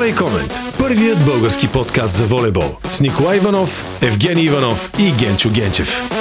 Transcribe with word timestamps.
Волей 0.00 0.14
Комент. 0.14 0.54
Първият 0.78 1.24
български 1.24 1.68
подкаст 1.68 2.14
за 2.14 2.24
волейбол. 2.24 2.76
С 2.90 3.00
Николай 3.00 3.36
Иванов, 3.36 3.86
Евгений 4.02 4.44
Иванов 4.44 4.90
и 4.98 5.12
Генчо 5.12 5.50
Генчев. 5.50 6.19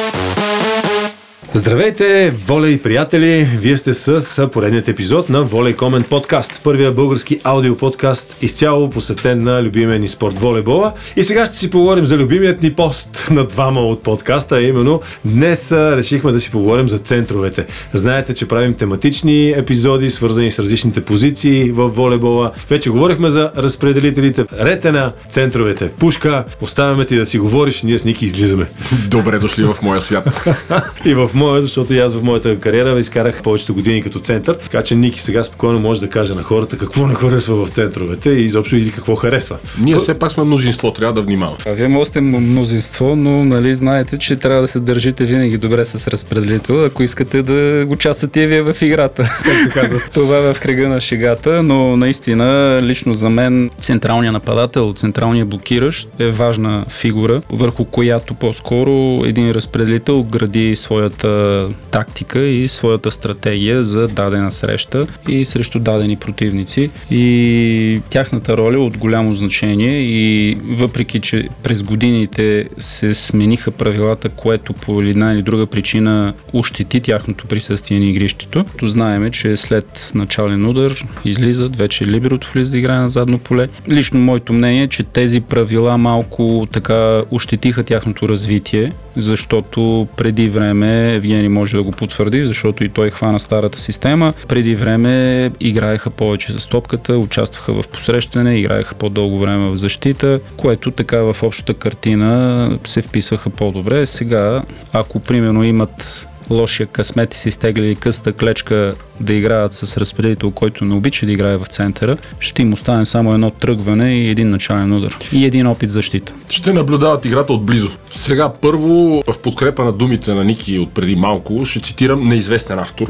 Здравейте, 1.53 2.33
волей 2.47 2.79
приятели! 2.79 3.47
Вие 3.57 3.77
сте 3.77 3.93
с 3.93 4.47
поредният 4.51 4.87
епизод 4.87 5.29
на 5.29 5.43
Волей 5.43 5.73
Комент 5.73 6.07
подкаст. 6.07 6.61
Първия 6.63 6.91
български 6.91 7.39
аудио 7.43 7.77
подкаст, 7.77 8.37
изцяло 8.41 8.89
посветен 8.89 9.43
на 9.43 9.63
любимия 9.63 9.99
ни 9.99 10.07
спорт 10.07 10.39
волейбола. 10.39 10.93
И 11.15 11.23
сега 11.23 11.45
ще 11.45 11.57
си 11.57 11.69
поговорим 11.69 12.05
за 12.05 12.17
любимият 12.17 12.63
ни 12.63 12.73
пост 12.73 13.27
на 13.31 13.45
двама 13.45 13.81
от 13.81 14.03
подкаста, 14.03 14.55
а 14.55 14.61
именно 14.61 15.01
днес 15.25 15.71
решихме 15.71 16.31
да 16.31 16.39
си 16.39 16.51
поговорим 16.51 16.89
за 16.89 16.97
центровете. 16.97 17.65
Знаете, 17.93 18.33
че 18.33 18.47
правим 18.47 18.73
тематични 18.73 19.49
епизоди, 19.49 20.09
свързани 20.09 20.51
с 20.51 20.59
различните 20.59 21.05
позиции 21.05 21.71
в 21.71 21.87
волейбола. 21.87 22.51
Вече 22.69 22.89
говорихме 22.89 23.29
за 23.29 23.51
разпределителите. 23.57 24.45
Ретена, 24.59 25.11
центровете. 25.29 25.89
Пушка, 25.99 26.43
оставяме 26.61 27.05
ти 27.05 27.15
да 27.15 27.25
си 27.25 27.39
говориш, 27.39 27.83
ние 27.83 27.99
с 27.99 28.05
Ники 28.05 28.25
излизаме. 28.25 28.65
Добре 29.07 29.39
дошли 29.39 29.63
в 29.63 29.75
моя 29.81 30.01
свят. 30.01 30.49
и 31.05 31.13
в 31.13 31.29
моя, 31.39 31.48
защото 31.57 31.93
и 31.93 31.99
аз 31.99 32.13
в 32.13 32.23
моята 32.23 32.59
кариера 32.59 32.99
изкарах 32.99 33.43
повечето 33.43 33.73
години 33.73 34.01
като 34.01 34.19
център. 34.19 34.55
Така 34.55 34.81
че 34.83 34.95
Ники 34.95 35.21
сега 35.21 35.43
спокойно 35.43 35.79
може 35.79 36.01
да 36.01 36.09
каже 36.09 36.33
на 36.33 36.43
хората 36.43 36.77
какво 36.77 37.07
не 37.07 37.15
харесва 37.15 37.65
в 37.65 37.69
центровете 37.69 38.29
и 38.29 38.43
изобщо 38.43 38.75
или 38.77 38.91
какво 38.91 39.15
харесва. 39.15 39.57
Ние 39.81 39.95
все 39.95 40.13
пак 40.13 40.31
сме 40.31 40.43
мнозинство, 40.43 40.93
трябва 40.93 41.13
да 41.13 41.21
внимаваме. 41.21 41.57
А 41.65 41.71
вие 41.71 41.87
може 41.87 42.09
сте 42.09 42.21
мнозинство, 42.21 43.15
но 43.15 43.45
нали 43.45 43.75
знаете, 43.75 44.17
че 44.17 44.35
трябва 44.35 44.61
да 44.61 44.67
се 44.67 44.79
държите 44.79 45.25
винаги 45.25 45.57
добре 45.57 45.85
с 45.85 46.07
разпределител, 46.07 46.85
ако 46.85 47.03
искате 47.03 47.41
да 47.41 47.85
участвате 47.89 48.47
вие 48.47 48.61
в 48.61 48.81
играта. 48.81 49.29
Това 50.13 50.37
е 50.37 50.53
в 50.53 50.59
кръга 50.59 50.89
на 50.89 51.01
шегата, 51.01 51.63
но 51.63 51.97
наистина 51.97 52.79
лично 52.81 53.13
за 53.13 53.29
мен 53.29 53.69
централният 53.77 54.33
нападател, 54.33 54.93
централният 54.93 55.47
блокиращ 55.49 56.09
е 56.19 56.31
важна 56.31 56.85
фигура, 56.89 57.41
върху 57.51 57.85
която 57.85 58.33
по-скоро 58.33 59.25
един 59.25 59.51
разпределител 59.51 60.23
гради 60.23 60.75
своята 60.75 61.28
своята 61.29 61.75
тактика 61.91 62.39
и 62.39 62.67
своята 62.67 63.11
стратегия 63.11 63.83
за 63.83 64.07
дадена 64.07 64.51
среща 64.51 65.07
и 65.29 65.45
срещу 65.45 65.79
дадени 65.79 66.15
противници. 66.15 66.89
И 67.11 68.01
тяхната 68.09 68.57
роля 68.57 68.75
е 68.75 68.79
от 68.79 68.97
голямо 68.97 69.33
значение 69.33 70.01
и 70.01 70.57
въпреки, 70.69 71.19
че 71.19 71.47
през 71.63 71.83
годините 71.83 72.69
се 72.79 73.13
смениха 73.13 73.71
правилата, 73.71 74.29
което 74.29 74.73
по 74.73 75.01
една 75.01 75.33
или 75.33 75.41
друга 75.41 75.65
причина 75.65 76.33
ощети 76.53 77.01
тяхното 77.01 77.47
присъствие 77.47 77.99
на 77.99 78.05
игрището, 78.05 78.65
то 78.79 78.89
знаеме, 78.89 79.31
че 79.31 79.57
след 79.57 80.11
начален 80.15 80.65
удар 80.65 80.95
излизат, 81.25 81.75
вече 81.75 82.05
либерото 82.05 82.47
влиза 82.53 82.71
да 82.71 82.77
играе 82.77 82.99
на 82.99 83.09
задно 83.09 83.39
поле. 83.39 83.67
Лично 83.91 84.19
моето 84.19 84.53
мнение 84.53 84.83
е, 84.83 84.87
че 84.87 85.03
тези 85.03 85.41
правила 85.41 85.97
малко 85.97 86.67
така 86.71 87.21
ощетиха 87.31 87.83
тяхното 87.83 88.29
развитие, 88.29 88.91
защото 89.15 90.07
преди 90.17 90.49
време 90.49 91.18
Евгений 91.19 91.49
може 91.49 91.77
да 91.77 91.83
го 91.83 91.91
потвърди, 91.91 92.45
защото 92.45 92.83
и 92.83 92.89
той 92.89 93.09
хвана 93.09 93.39
старата 93.39 93.79
система. 93.79 94.33
Преди 94.47 94.75
време 94.75 95.51
играеха 95.59 96.09
повече 96.09 96.53
за 96.53 96.59
стопката, 96.59 97.17
участваха 97.17 97.73
в 97.73 97.87
посрещане, 97.87 98.59
играеха 98.59 98.95
по-дълго 98.95 99.39
време 99.39 99.69
в 99.69 99.75
защита, 99.75 100.39
което 100.57 100.91
така 100.91 101.17
в 101.17 101.43
общата 101.43 101.73
картина 101.73 102.79
се 102.83 103.01
вписваха 103.01 103.49
по-добре. 103.49 104.05
Сега, 104.05 104.63
ако 104.93 105.19
примерно 105.19 105.63
имат 105.63 106.27
лошия 106.49 106.87
късмет 106.87 107.33
и 107.33 107.37
си 107.37 107.49
изтеглили 107.49 107.95
къста 107.95 108.33
клечка 108.33 108.93
да 109.19 109.33
играят 109.33 109.73
с 109.73 109.97
разпределител, 109.97 110.51
който 110.51 110.85
не 110.85 110.93
обича 110.93 111.25
да 111.25 111.31
играе 111.31 111.57
в 111.57 111.65
центъра, 111.65 112.17
ще 112.39 112.61
им 112.61 112.73
остане 112.73 113.05
само 113.05 113.33
едно 113.33 113.51
тръгване 113.51 114.15
и 114.15 114.29
един 114.29 114.49
начален 114.49 114.93
удар. 114.93 115.17
И 115.33 115.45
един 115.45 115.67
опит 115.67 115.89
защита. 115.89 116.33
Ще 116.49 116.73
наблюдават 116.73 117.25
играта 117.25 117.53
отблизо. 117.53 117.89
Сега 118.11 118.53
първо, 118.61 119.23
в 119.27 119.39
подкрепа 119.43 119.83
на 119.83 119.91
думите 119.91 120.33
на 120.33 120.43
Ники 120.43 120.79
от 120.79 120.93
преди 120.93 121.15
малко, 121.15 121.65
ще 121.65 121.79
цитирам 121.79 122.27
неизвестен 122.27 122.79
автор. 122.79 123.07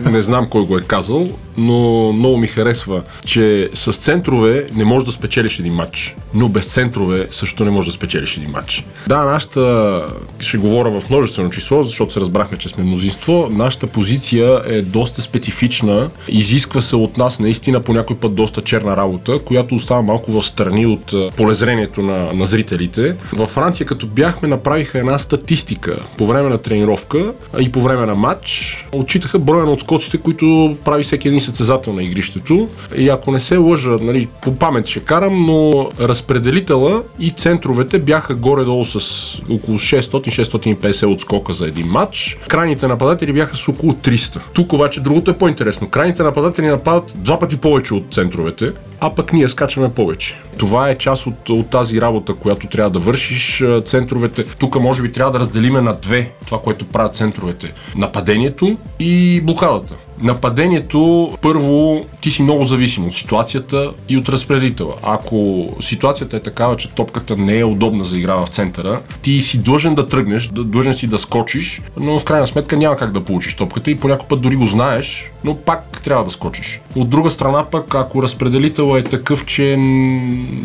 не 0.10 0.22
знам 0.22 0.48
кой 0.50 0.66
го 0.66 0.78
е 0.78 0.82
казал, 0.82 1.28
но 1.56 2.12
много 2.12 2.36
ми 2.36 2.46
харесва, 2.46 3.02
че 3.24 3.70
с 3.74 3.92
центрове 3.92 4.66
не 4.74 4.84
можеш 4.84 5.06
да 5.06 5.12
спечелиш 5.12 5.58
един 5.58 5.72
матч, 5.72 6.16
но 6.34 6.48
без 6.48 6.66
центрове 6.66 7.26
също 7.30 7.64
не 7.64 7.70
можеш 7.70 7.92
да 7.92 7.96
спечелиш 7.96 8.36
един 8.36 8.50
матч. 8.50 8.84
Да, 9.08 9.24
нашата, 9.24 10.04
ще 10.40 10.58
говоря 10.58 11.00
в 11.00 11.10
множествено 11.10 11.50
число, 11.50 11.82
защото 11.82 12.12
се 12.12 12.20
разбрахме, 12.20 12.58
че 12.58 12.68
сме 12.68 12.84
мнозинство, 12.84 13.48
нашата 13.50 13.86
позиция 13.86 14.62
е 14.66 14.82
доста 14.82 15.22
специфична, 15.22 15.39
изисква 16.28 16.80
се 16.80 16.96
от 16.96 17.16
нас 17.16 17.38
наистина 17.38 17.80
по 17.80 17.92
някой 17.92 18.16
път 18.16 18.34
доста 18.34 18.62
черна 18.62 18.96
работа, 18.96 19.38
която 19.38 19.74
остава 19.74 20.02
малко 20.02 20.32
в 20.32 20.46
страни 20.46 20.86
от 20.86 21.36
полезрението 21.36 22.02
на, 22.02 22.32
на 22.32 22.46
зрителите. 22.46 23.16
Във 23.32 23.48
Франция, 23.48 23.86
като 23.86 24.06
бяхме, 24.06 24.48
направиха 24.48 24.98
една 24.98 25.18
статистика 25.18 25.96
по 26.18 26.26
време 26.26 26.48
на 26.48 26.58
тренировка 26.58 27.32
и 27.60 27.72
по 27.72 27.80
време 27.80 28.06
на 28.06 28.14
матч. 28.14 28.76
Отчитаха 28.92 29.38
броя 29.38 29.64
на 29.64 29.72
отскоците, 29.72 30.18
които 30.18 30.76
прави 30.84 31.02
всеки 31.02 31.28
един 31.28 31.40
състезател 31.40 31.92
на 31.92 32.02
игрището. 32.02 32.68
И 32.96 33.08
ако 33.08 33.30
не 33.30 33.40
се 33.40 33.56
лъжа, 33.56 33.96
нали, 34.00 34.28
по 34.42 34.56
памет 34.56 34.86
ще 34.86 35.00
карам, 35.00 35.46
но 35.46 35.88
разпределителя 36.00 37.02
и 37.20 37.30
центровете 37.30 37.98
бяха 37.98 38.34
горе-долу 38.34 38.84
с 38.84 38.98
около 39.50 39.78
600-650 39.78 41.06
отскока 41.06 41.52
за 41.52 41.66
един 41.66 41.86
матч. 41.86 42.38
Крайните 42.48 42.86
нападатели 42.88 43.32
бяха 43.32 43.56
с 43.56 43.68
около 43.68 43.92
300. 43.92 44.40
Тук 44.52 44.72
обаче 44.72 45.00
другото 45.00 45.29
е 45.30 45.38
по-интересно. 45.38 45.88
Крайните 45.88 46.22
нападатели 46.22 46.66
нападат 46.66 47.14
два 47.16 47.38
пъти 47.38 47.56
повече 47.56 47.94
от 47.94 48.04
центровете, 48.14 48.72
а 49.00 49.14
пък 49.14 49.32
ние 49.32 49.48
скачаме 49.48 49.92
повече. 49.92 50.38
Това 50.58 50.90
е 50.90 50.98
част 50.98 51.26
от, 51.26 51.48
от 51.48 51.70
тази 51.70 52.00
работа, 52.00 52.34
която 52.34 52.66
трябва 52.66 52.90
да 52.90 52.98
вършиш. 52.98 53.64
Центровете, 53.84 54.44
тук 54.44 54.80
може 54.80 55.02
би 55.02 55.12
трябва 55.12 55.32
да 55.32 55.38
разделиме 55.38 55.80
на 55.80 55.94
две 55.94 56.32
това, 56.46 56.60
което 56.60 56.84
правят 56.84 57.16
центровете. 57.16 57.72
Нападението 57.96 58.76
и 58.98 59.40
блокадата. 59.44 59.94
Нападението, 60.22 61.30
първо, 61.42 62.04
ти 62.20 62.30
си 62.30 62.42
много 62.42 62.64
зависим 62.64 63.06
от 63.06 63.14
ситуацията 63.14 63.90
и 64.08 64.16
от 64.16 64.28
разпределителя. 64.28 64.94
Ако 65.02 65.68
ситуацията 65.80 66.36
е 66.36 66.40
такава, 66.40 66.76
че 66.76 66.90
топката 66.90 67.36
не 67.36 67.58
е 67.58 67.64
удобна 67.64 68.04
за 68.04 68.18
игра 68.18 68.34
в 68.34 68.46
центъра, 68.46 69.00
ти 69.22 69.40
си 69.40 69.58
длъжен 69.58 69.94
да 69.94 70.06
тръгнеш, 70.06 70.48
длъжен 70.48 70.94
си 70.94 71.06
да 71.06 71.18
скочиш, 71.18 71.82
но 71.96 72.18
в 72.18 72.24
крайна 72.24 72.46
сметка 72.46 72.76
няма 72.76 72.96
как 72.96 73.12
да 73.12 73.24
получиш 73.24 73.54
топката 73.54 73.90
и 73.90 73.96
по 73.96 74.18
път 74.28 74.40
дори 74.40 74.56
го 74.56 74.66
знаеш, 74.66 75.30
но 75.44 75.56
пак 75.56 76.00
трябва 76.02 76.24
да 76.24 76.30
скочиш. 76.30 76.80
От 76.96 77.08
друга 77.08 77.30
страна 77.30 77.64
пък, 77.64 77.94
ако 77.94 78.22
разпределител 78.22 78.96
е 78.96 79.02
такъв, 79.02 79.46
че 79.46 79.78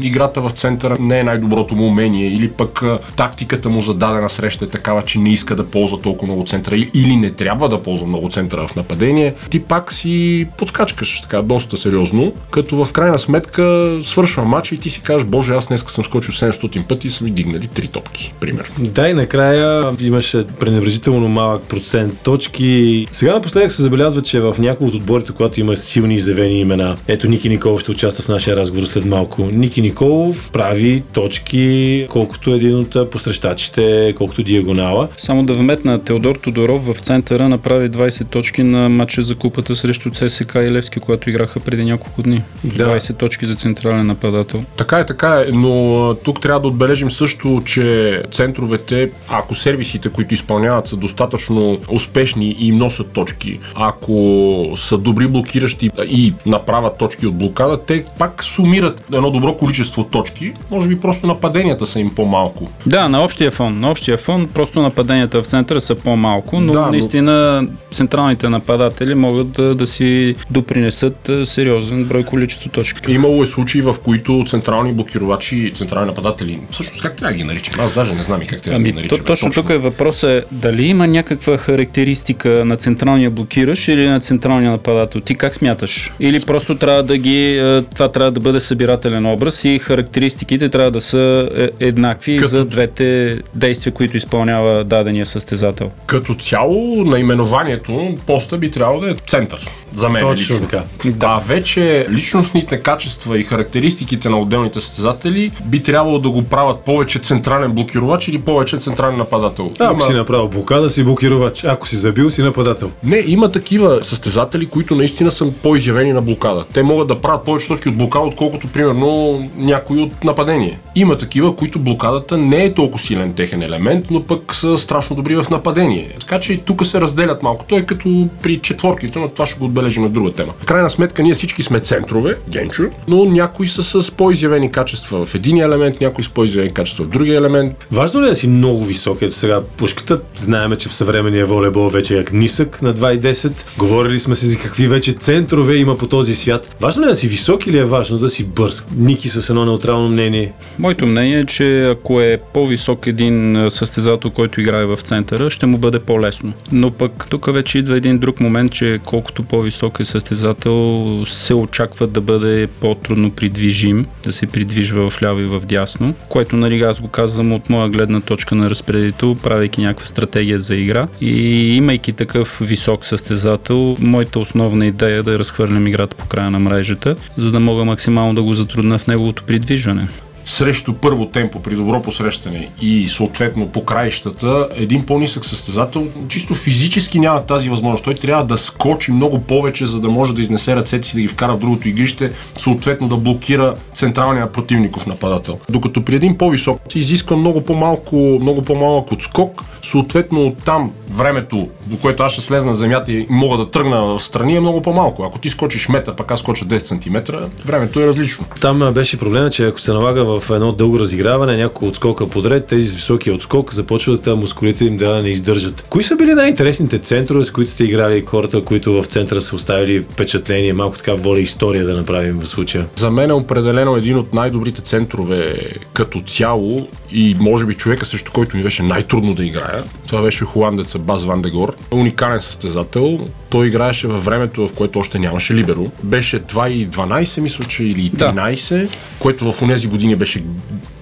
играта 0.02 0.42
в 0.42 0.52
центъра 0.52 0.98
не 1.00 1.20
е 1.20 1.24
най-доброто 1.24 1.76
му 1.76 1.88
умение 1.88 2.28
или 2.28 2.52
пък 2.52 2.84
тактиката 3.16 3.70
му 3.70 3.82
за 3.82 3.94
дадена 3.94 4.30
среща 4.30 4.66
е 4.66 4.68
такава, 4.68 5.02
че 5.02 5.20
не 5.20 5.30
иска 5.30 5.56
да 5.56 5.66
ползва 5.66 6.02
толкова 6.02 6.28
много 6.28 6.46
центъра 6.46 6.76
или 6.94 7.16
не 7.16 7.32
трябва 7.32 7.70
да 7.70 7.82
ползва 7.82 8.08
много 8.08 8.30
центъра 8.30 8.68
в 8.68 8.76
нападение, 8.76 9.34
ти 9.50 9.60
пак 9.60 9.94
си 9.94 10.48
подскачкаш 10.58 11.22
така 11.22 11.42
доста 11.42 11.78
сериозно, 11.78 12.34
като 12.52 12.86
в 12.86 12.92
крайна 12.92 13.20
сметка 13.20 13.96
свършва 14.04 14.44
матч 14.44 14.72
и 14.72 14.78
ти 14.78 14.90
си 14.90 15.02
кажеш, 15.02 15.26
боже, 15.26 15.54
аз 15.54 15.68
днес 15.68 15.86
съм 15.88 16.04
скочил 16.04 16.34
700 16.34 16.88
пъти 16.88 17.08
и 17.08 17.12
са 17.12 17.24
ми 17.24 17.32
дигнали 17.32 17.68
3 17.68 17.92
топки, 17.92 18.34
пример. 18.40 18.72
Да, 18.80 19.08
и 19.08 19.14
накрая 19.14 19.92
имаше 20.02 20.48
пренебрежително 20.60 21.28
малък 21.28 21.64
процент 21.64 22.20
точки. 22.24 23.08
Сега 23.12 23.34
напоследък 23.34 23.72
се 23.72 23.82
забелязва, 23.82 24.22
че 24.22 24.40
в 24.40 24.56
някои 24.60 24.88
от 24.88 24.94
отборите, 24.94 25.32
когато 25.32 25.60
има 25.60 25.76
силни 25.76 26.16
изявени 26.16 26.60
имена, 26.60 26.98
ето 27.08 27.28
Ники 27.30 27.50
Николов 27.50 27.82
ще 27.82 27.92
участва 27.92 28.24
в 28.24 28.28
нашия 28.28 28.56
разговор 28.56 28.86
след 28.86 29.06
малко. 29.06 29.46
Ники 29.46 29.82
Николов 29.82 30.52
прави 30.52 31.04
точки 31.14 32.08
колкото 32.10 32.54
един 32.54 32.76
от 32.78 33.12
посрещачите, 33.12 34.14
колкото 34.18 34.44
диагонала. 34.44 35.08
Само 35.18 35.44
да 35.44 35.54
вметна 35.54 36.00
Теодор 36.04 36.36
Тодоров 36.36 36.86
в 36.86 37.00
центъра 37.00 37.50
направи 37.50 37.90
20 37.90 38.30
точки 38.30 38.64
на 38.64 38.90
матча 38.90 39.24
за 39.24 39.35
купата 39.36 39.76
срещу 39.76 40.10
ЦСК 40.10 40.56
и 40.56 40.72
Левски, 40.72 41.00
когато 41.00 41.30
играха 41.30 41.60
преди 41.60 41.86
няколко 41.86 42.24
дни. 42.24 42.42
Да. 42.64 42.86
20 42.86 43.18
точки 43.18 43.46
за 43.46 43.56
централен 43.56 44.08
нападател. 44.08 44.64
Така 44.78 45.00
е, 45.00 45.06
така 45.06 45.44
е, 45.48 45.52
но 45.52 46.16
тук 46.24 46.42
трябва 46.42 46.60
да 46.60 46.68
отбележим 46.68 47.12
също, 47.12 47.62
че 47.66 48.22
центровете, 48.32 49.12
ако 49.28 49.56
сервисите, 49.56 50.10
които 50.10 50.34
изпълняват, 50.34 50.88
са 50.88 50.96
достатъчно 50.96 51.80
успешни 51.90 52.56
и 52.60 52.68
им 52.68 52.78
носят 52.78 53.12
точки, 53.12 53.60
ако 53.76 54.74
са 54.76 54.98
добри 54.98 55.28
блокиращи 55.28 55.90
и 56.08 56.34
направят 56.46 56.98
точки 56.98 57.28
от 57.28 57.36
блокада, 57.36 57.78
те 57.86 58.04
пак 58.20 58.44
сумират 58.44 59.04
едно 59.14 59.32
добро 59.32 59.58
количество 59.58 60.04
точки. 60.04 60.54
Може 60.72 60.90
би 60.90 61.00
просто 61.00 61.28
нападенията 61.28 61.86
са 61.86 62.00
им 62.00 62.16
по-малко. 62.16 62.70
Да, 62.86 63.10
на 63.10 63.24
общия 63.24 63.52
фон. 63.52 63.80
На 63.80 63.92
общия 63.92 64.18
фон 64.18 64.48
просто 64.54 64.82
нападенията 64.82 65.44
в 65.44 65.46
центъра 65.46 65.82
са 65.82 65.96
по-малко, 65.96 66.60
но 66.60 66.74
да, 66.74 66.88
наистина 66.88 67.62
но... 67.62 67.70
централните 67.92 68.50
нападатели 68.50 69.16
могат 69.26 69.52
да, 69.52 69.76
да 69.76 69.88
си 69.88 70.36
допринесат 70.52 71.30
сериозен 71.44 72.06
брой 72.06 72.24
количество 72.24 72.70
точки. 72.70 73.12
Имало 73.12 73.44
е 73.44 73.46
случаи, 73.46 73.82
в 73.82 73.96
които 74.04 74.44
централни 74.48 74.94
блокировачи, 74.94 75.72
централни 75.76 76.08
нападатели, 76.08 76.60
всъщност 76.72 77.02
как 77.02 77.16
трябва 77.18 77.32
да 77.34 77.38
ги 77.38 77.44
наричам? 77.44 77.80
Аз 77.80 77.94
даже 77.94 78.16
не 78.16 78.24
знам 78.24 78.42
и 78.42 78.46
как 78.46 78.62
трябва 78.62 78.76
ами, 78.76 78.84
да 78.84 78.90
ги 78.90 78.96
наричам. 78.96 79.18
точно, 79.18 79.50
точно 79.50 79.62
тук 79.62 79.70
е 79.70 79.78
въпросът 79.78 80.30
е 80.30 80.44
дали 80.52 80.86
има 80.86 81.08
някаква 81.08 81.58
характеристика 81.58 82.50
на 82.66 82.78
централния 82.78 83.30
блокиращ 83.30 83.88
или 83.88 84.08
на 84.08 84.20
централния 84.20 84.72
нападател. 84.72 85.22
Ти 85.22 85.36
как 85.36 85.56
смяташ? 85.56 86.12
Или 86.20 86.40
просто 86.48 86.76
трябва 86.76 87.04
да 87.04 87.18
ги, 87.18 87.62
това 87.96 88.12
трябва 88.12 88.32
да 88.32 88.40
бъде 88.40 88.60
събирателен 88.60 89.26
образ 89.26 89.66
и 89.66 89.80
характеристиките 89.80 90.70
трябва 90.70 90.92
да 90.92 91.02
са 91.02 91.50
е, 91.58 91.70
еднакви 91.80 92.38
Като- 92.38 92.48
за 92.48 92.66
двете 92.66 93.38
действия, 93.56 93.94
които 93.94 94.18
изпълнява 94.18 94.84
дадения 94.84 95.26
състезател. 95.26 95.92
Като 96.06 96.34
цяло, 96.36 97.06
наименованието, 97.06 98.16
поста 98.28 98.58
би 98.58 98.72
трябвало 98.72 99.02
да 99.02 99.10
е 99.10 99.15
център. 99.28 99.70
За 99.94 100.10
мен 100.10 100.22
Точно 100.22 100.56
лично. 100.56 100.68
така. 100.68 100.84
Да, 101.06 101.42
вече 101.48 102.08
личностните 102.12 102.78
качества 102.82 103.40
и 103.40 103.44
характеристиките 103.44 104.30
на 104.30 104.40
отделните 104.40 104.82
състезатели 104.82 105.52
би 105.66 105.84
трябвало 105.84 106.20
да 106.20 106.30
го 106.30 106.44
правят 106.44 106.80
повече 106.80 107.20
централен 107.20 107.72
блокировач 107.72 108.28
или 108.28 108.42
повече 108.42 108.78
централен 108.78 109.18
нападател. 109.18 109.72
Ако 109.80 109.94
Има- 109.94 110.06
си 110.06 110.14
направил 110.14 110.48
блокада, 110.48 110.90
си 110.90 111.04
блокировач. 111.04 111.64
Ако 111.64 111.88
си 111.88 111.96
забил, 111.98 112.30
си 112.30 112.42
нападател. 112.44 112.92
Не, 113.04 113.24
има 113.28 113.52
такива 113.52 114.00
състезатели, 114.04 114.66
които 114.66 114.96
наистина 114.96 115.32
са 115.32 115.52
по-изявени 115.52 116.14
на 116.14 116.22
блокада. 116.22 116.66
Те 116.74 116.84
могат 116.84 117.08
да 117.08 117.20
правят 117.22 117.44
повече 117.46 117.68
точки 117.68 117.90
от 117.90 117.98
блокада, 117.98 118.26
отколкото, 118.26 118.68
примерно, 118.68 119.40
някой 119.58 119.98
от 119.98 120.24
нападение. 120.24 120.80
Има 120.96 121.18
такива, 121.18 121.56
които 121.56 121.80
блокадата 121.80 122.38
не 122.38 122.64
е 122.64 122.74
толкова 122.74 123.00
силен 123.00 123.34
техен 123.34 123.62
елемент, 123.62 124.06
но 124.12 124.24
пък 124.24 124.56
са 124.56 124.78
страшно 124.78 125.16
добри 125.16 125.36
в 125.36 125.46
нападение. 125.50 126.10
Така 126.20 126.40
че 126.40 126.58
тук 126.58 126.86
се 126.86 127.02
разделят 127.02 127.44
малко. 127.44 127.66
Той 127.70 127.80
е 127.80 127.86
като 127.86 128.28
при 128.42 128.60
четворките, 128.96 129.20
но 129.20 129.30
това 129.30 129.46
ще 129.46 129.60
го 129.60 129.66
отбележим 129.66 130.04
на 130.04 130.10
друга 130.10 130.32
тема. 130.32 130.54
В 130.62 130.66
крайна 130.66 130.90
сметка, 130.90 131.24
ние 131.24 131.34
всички 131.34 131.64
сме 131.64 131.80
центрове, 131.80 132.38
генчо, 132.50 132.84
но 133.08 133.26
някои 133.26 133.68
са 133.68 133.84
с 133.84 134.12
по-изявени 134.12 134.72
качества 134.72 135.26
в 135.26 135.36
един 135.36 135.62
елемент, 135.62 136.02
някои 136.02 136.24
с 136.24 136.30
по-изявени 136.30 136.74
качества 136.74 137.06
в 137.06 137.08
другия 137.08 137.38
елемент. 137.38 137.88
Важно 137.92 138.22
ли 138.22 138.26
е 138.26 138.30
да 138.30 138.36
си 138.36 138.48
много 138.48 138.86
висок? 138.86 139.18
Ето 139.22 139.36
сега 139.36 139.62
пушката, 139.78 140.20
знаеме, 140.38 140.76
че 140.76 140.90
в 140.90 140.94
съвременния 140.94 141.46
волейбол 141.46 141.90
вече 141.90 142.20
е 142.20 142.26
нисък 142.32 142.82
на 142.82 142.94
2,10. 142.94 143.52
Говорили 143.78 144.20
сме 144.20 144.36
си 144.36 144.48
за 144.48 144.58
какви 144.58 144.88
вече 144.88 145.12
центрове 145.14 145.76
има 145.76 145.98
по 145.98 146.08
този 146.08 146.36
свят. 146.36 146.76
Важно 146.82 147.04
ли 147.04 147.06
е 147.06 147.10
да 147.10 147.16
си 147.16 147.28
висок 147.28 147.68
или 147.68 147.78
е 147.78 147.86
важно 147.86 148.18
да 148.18 148.30
си 148.30 148.44
бърз? 148.44 148.86
Ники 148.98 149.30
с 149.30 149.50
едно 149.50 149.66
неутрално 149.66 150.10
мнение. 150.10 150.54
Моето 150.80 151.08
мнение 151.08 151.40
е, 151.40 151.46
че 151.46 151.88
ако 151.92 152.22
е 152.22 152.40
по-висок 152.54 153.08
един 153.08 153.68
състезател, 153.70 154.32
който 154.32 154.62
играе 154.62 154.86
в 154.86 154.98
центъра, 154.98 155.50
ще 155.50 155.66
му 155.66 155.78
бъде 155.78 156.00
по-лесно. 156.00 156.54
Но 156.72 156.92
пък 156.92 157.28
тук 157.30 157.54
вече 157.54 157.78
идва 157.78 157.98
един 157.98 158.18
друг 158.18 158.40
момент, 158.40 158.72
че 158.72 158.85
колкото 159.06 159.44
по-висок 159.44 160.00
е 160.00 160.06
състезател, 160.06 161.24
се 161.26 161.54
очаква 161.54 162.08
да 162.08 162.22
бъде 162.22 162.68
по-трудно 162.68 163.32
придвижим, 163.32 164.06
да 164.24 164.34
се 164.34 164.48
придвижва 164.48 165.10
в 165.10 165.22
ляво 165.24 165.40
и 165.40 165.46
в 165.46 165.62
дясно, 165.66 166.14
което 166.30 166.56
нали 166.56 166.82
аз 166.82 167.02
го 167.02 167.08
казвам 167.08 167.54
от 167.54 167.70
моя 167.70 167.90
гледна 167.90 168.22
точка 168.22 168.56
на 168.56 168.70
разпределител, 168.70 169.36
правейки 169.36 169.82
някаква 169.82 170.06
стратегия 170.06 170.60
за 170.60 170.76
игра 170.76 171.08
и 171.22 171.76
имайки 171.76 172.14
такъв 172.14 172.62
висок 172.62 173.06
състезател, 173.06 173.96
моята 174.00 174.40
основна 174.40 174.86
идея 174.86 175.18
е 175.18 175.24
да 175.24 175.40
разхвърлям 175.40 175.88
играта 175.88 176.16
по 176.16 176.28
края 176.28 176.52
на 176.52 176.60
мрежата, 176.60 177.16
за 177.38 177.52
да 177.52 177.60
мога 177.60 177.86
максимално 177.86 178.34
да 178.34 178.44
го 178.44 178.56
затрудна 178.56 178.98
в 178.98 179.08
неговото 179.08 179.44
придвижване. 179.44 180.08
Срещу 180.46 180.94
първо 180.94 181.26
темпо 181.26 181.60
при 181.60 181.76
добро 181.76 182.02
посрещане 182.02 182.70
и 182.82 183.08
съответно 183.10 183.68
по 183.68 183.86
краищата, 183.86 184.68
един 184.76 185.06
по-нисък 185.06 185.46
състезател 185.46 186.08
чисто 186.28 186.56
физически 186.56 187.20
няма 187.20 187.46
тази 187.46 187.70
възможност. 187.70 188.04
Той 188.04 188.16
трябва 188.16 188.46
да 188.46 188.58
скочи 188.58 189.12
много 189.12 189.42
повече, 189.42 189.86
за 189.86 190.00
да 190.00 190.08
може 190.08 190.34
да 190.34 190.42
изнесе 190.42 190.76
ръцете 190.76 191.08
си, 191.08 191.16
да 191.16 191.22
ги 191.22 191.28
вкара 191.28 191.54
в 191.54 191.60
другото 191.60 191.88
игрище, 191.88 192.32
съответно 192.58 193.08
да 193.08 193.18
блокира 193.18 193.76
централния 193.94 194.52
противников 194.52 195.08
нападател. 195.08 195.60
Докато 195.70 196.02
при 196.02 196.16
един 196.16 196.38
по-висок 196.38 196.82
се 196.92 197.00
изисква 197.00 197.38
много 197.38 197.66
по-малко, 197.66 198.16
много 198.42 198.62
по-малък 198.62 199.12
отскок, 199.12 199.64
съответно 199.82 200.46
оттам 200.46 200.92
времето, 201.10 201.68
до 201.86 201.98
което 201.98 202.24
аз 202.24 202.32
ще 202.32 202.42
слезна 202.42 202.70
на 202.70 202.76
земята 202.76 203.12
и 203.12 203.28
мога 203.30 203.58
да 203.58 203.72
тръгна 203.72 204.02
в 204.02 204.20
страни 204.20 204.56
е 204.56 204.60
много 204.60 204.82
по-малко. 204.82 205.24
Ако 205.24 205.40
ти 205.40 205.50
скочиш 205.50 205.90
метър, 205.90 206.16
пък 206.16 206.32
аз 206.32 206.40
скоча 206.40 206.66
10 206.66 206.80
см, 206.80 207.34
времето 207.66 208.00
е 208.00 208.08
различно. 208.08 208.46
Там 208.62 208.94
беше 208.94 209.20
проблема, 209.20 209.50
че 209.50 209.66
ако 209.66 209.80
се 209.80 209.94
налага 209.94 210.26
в 210.26 210.35
едно 210.50 210.72
дълго 210.72 211.00
разиграване, 211.00 211.58
няколко 211.58 211.86
отскока 211.86 212.30
подред, 212.30 212.66
тези 212.66 212.90
с 212.90 212.96
високия 212.96 213.34
отскок 213.34 213.74
започват 213.74 214.28
а, 214.28 214.36
мускулите 214.36 214.86
им 214.86 214.98
да 214.98 215.22
не 215.22 215.30
издържат. 215.30 215.86
Кои 215.90 216.04
са 216.04 216.16
били 216.16 216.34
най-интересните 216.34 217.00
центрове, 217.00 217.46
с 217.46 217.52
които 217.52 217.72
сте 217.72 217.84
играли 217.84 218.24
хората, 218.26 218.64
които 218.64 218.94
в 218.94 219.06
центъра 219.06 219.42
са 219.42 219.56
оставили 219.56 220.00
впечатление, 220.00 220.74
малко 220.74 220.98
така 220.98 221.14
воля 221.14 221.40
история 221.40 221.86
да 221.86 221.96
направим 221.96 222.40
в 222.40 222.48
случая? 222.48 222.86
За 222.96 223.12
мен 223.12 223.30
е 223.30 223.34
определено 223.34 223.96
един 223.96 224.18
от 224.18 224.34
най-добрите 224.34 224.82
центрове 224.82 225.56
като 225.94 226.22
цяло 226.22 226.88
и 227.12 227.36
може 227.40 227.66
би 227.66 227.74
човека 227.74 228.06
срещу 228.06 228.32
който 228.32 228.58
ми 228.58 228.64
беше 228.64 228.84
най-трудно 228.84 229.34
да 229.34 229.46
играя. 229.46 229.84
Това 230.08 230.22
беше 230.22 230.46
холандеца 230.46 231.00
Баз 231.00 231.26
Ван 231.26 231.42
Дегор. 231.42 231.76
Уникален 231.92 232.42
състезател. 232.42 233.20
Той 233.50 233.68
играеше 233.68 234.08
във 234.08 234.26
времето, 234.26 234.68
в 234.68 234.74
което 234.74 235.00
още 235.00 235.20
нямаше 235.20 235.54
либеро. 235.54 235.92
Беше 236.04 236.40
2 236.40 236.70
и 236.70 236.88
12, 236.88 237.42
мисля, 237.42 237.66
че 237.66 237.84
или 237.84 238.10
Да. 238.14 238.34
13, 238.34 238.88
което 239.20 239.52
в 239.52 239.68
тези 239.68 239.88
години 239.88 240.16
беше 240.16 240.25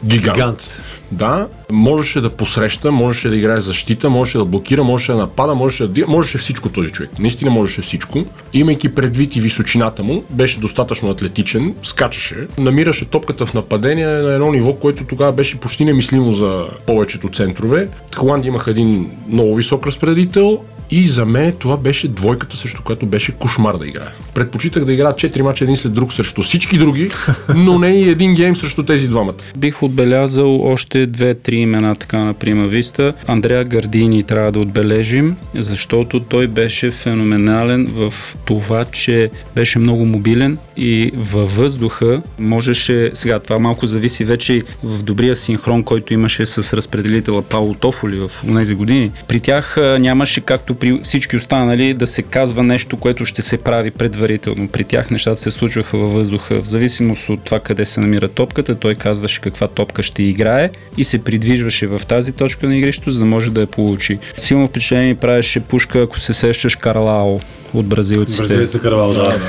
гигант. 0.05 0.37
Гант. 0.37 0.81
Да, 1.11 1.47
можеше 1.71 2.21
да 2.21 2.29
посреща, 2.29 2.91
можеше 2.91 3.29
да 3.29 3.35
играе 3.35 3.59
защита, 3.59 4.09
можеше 4.09 4.37
да 4.37 4.45
блокира, 4.45 4.83
можеше 4.83 5.11
да 5.11 5.17
напада, 5.17 5.55
можеше 5.55 5.87
да... 5.87 6.07
Можеше 6.07 6.37
всичко 6.37 6.69
този 6.69 6.89
човек. 6.89 7.09
Наистина 7.19 7.51
можеше 7.51 7.81
всичко. 7.81 8.25
Имайки 8.53 8.95
предвид 8.95 9.35
и 9.35 9.39
височината 9.39 10.03
му, 10.03 10.23
беше 10.29 10.59
достатъчно 10.59 11.09
атлетичен, 11.09 11.75
скачаше, 11.83 12.47
намираше 12.57 13.05
топката 13.05 13.45
в 13.45 13.53
нападение 13.53 14.07
на 14.07 14.33
едно 14.33 14.51
ниво, 14.51 14.73
което 14.73 15.03
тогава 15.03 15.31
беше 15.31 15.59
почти 15.59 15.85
немислимо 15.85 16.31
за 16.31 16.65
повечето 16.87 17.29
центрове. 17.29 17.87
Холандия 18.15 18.49
имаха 18.49 18.71
един 18.71 19.11
много 19.27 19.55
висок 19.55 19.87
разпределител, 19.87 20.59
и 20.93 21.07
за 21.07 21.25
мен 21.25 21.53
това 21.59 21.77
беше 21.77 22.07
двойката, 22.07 22.57
срещу 22.57 22.81
която 22.83 23.05
беше 23.05 23.31
кошмар 23.31 23.77
да 23.77 23.87
играе. 23.87 24.07
Предпочитах 24.33 24.85
да 24.85 24.93
играя 24.93 25.13
4 25.13 25.41
мача 25.41 25.63
един 25.63 25.77
след 25.77 25.93
друг 25.93 26.13
срещу 26.13 26.41
всички 26.41 26.77
други, 26.77 27.09
но 27.55 27.79
не 27.79 27.87
и 27.87 28.09
един 28.09 28.33
гейм 28.33 28.55
срещу 28.55 28.83
тези 28.83 29.07
двамата. 29.07 29.33
Бих 29.57 29.83
отбелязал 29.83 30.61
още 30.61 31.05
две-три 31.05 31.55
имена 31.55 31.95
така 31.95 32.17
на 32.17 32.33
Прима 32.33 32.67
Виста. 32.67 33.13
Андреа 33.27 33.63
Гардини 33.63 34.23
трябва 34.23 34.51
да 34.51 34.59
отбележим, 34.59 35.35
защото 35.55 36.19
той 36.19 36.47
беше 36.47 36.91
феноменален 36.91 37.85
в 37.85 38.13
това, 38.45 38.85
че 38.85 39.29
беше 39.55 39.79
много 39.79 40.05
мобилен 40.05 40.57
и 40.77 41.11
във 41.15 41.55
въздуха 41.55 42.21
можеше, 42.39 43.11
сега 43.13 43.39
това 43.39 43.59
малко 43.59 43.85
зависи 43.85 44.23
вече 44.25 44.61
в 44.83 45.03
добрия 45.03 45.35
синхрон, 45.35 45.83
който 45.83 46.13
имаше 46.13 46.45
с 46.45 46.73
разпределителя 46.73 47.41
Пауло 47.41 47.73
Тофоли 47.73 48.15
в 48.15 48.31
тези 48.55 48.75
години. 48.75 49.11
При 49.27 49.39
тях 49.39 49.77
нямаше, 49.99 50.41
както 50.41 50.75
при 50.83 50.99
всички 51.03 51.35
останали, 51.37 51.93
да 51.93 52.07
се 52.07 52.21
казва 52.21 52.63
нещо, 52.63 52.97
което 52.97 53.25
ще 53.25 53.41
се 53.41 53.57
прави 53.57 53.91
предварително. 53.91 54.67
При 54.67 54.83
тях 54.83 55.11
нещата 55.11 55.41
се 55.41 55.51
случваха 55.51 55.97
във 55.97 56.13
въздуха. 56.13 56.61
В 56.61 56.67
зависимост 56.67 57.29
от 57.29 57.43
това 57.43 57.59
къде 57.59 57.85
се 57.85 58.01
намира 58.01 58.27
топката, 58.27 58.75
той 58.75 58.95
казваше 58.95 59.41
каква 59.41 59.67
топка 59.67 60.03
ще 60.03 60.23
играе 60.23 60.69
и 60.97 61.03
се 61.03 61.23
придвижваше 61.23 61.87
в 61.87 62.01
тази 62.07 62.31
точка 62.31 62.67
на 62.67 62.77
игрището, 62.77 63.11
за 63.11 63.19
да 63.19 63.25
може 63.25 63.51
да 63.51 63.61
я 63.61 63.67
получи. 63.67 64.19
Силно 64.37 64.67
впечатление 64.67 65.15
правеше 65.15 65.59
пушка, 65.59 65.99
ако 66.01 66.19
се 66.19 66.33
сещаш 66.33 66.75
Карлао 66.75 67.39
от 67.73 67.85
бразилците. 67.85 68.43
Бразилеца 68.43 68.79
Карвал, 68.79 69.13
да. 69.13 69.39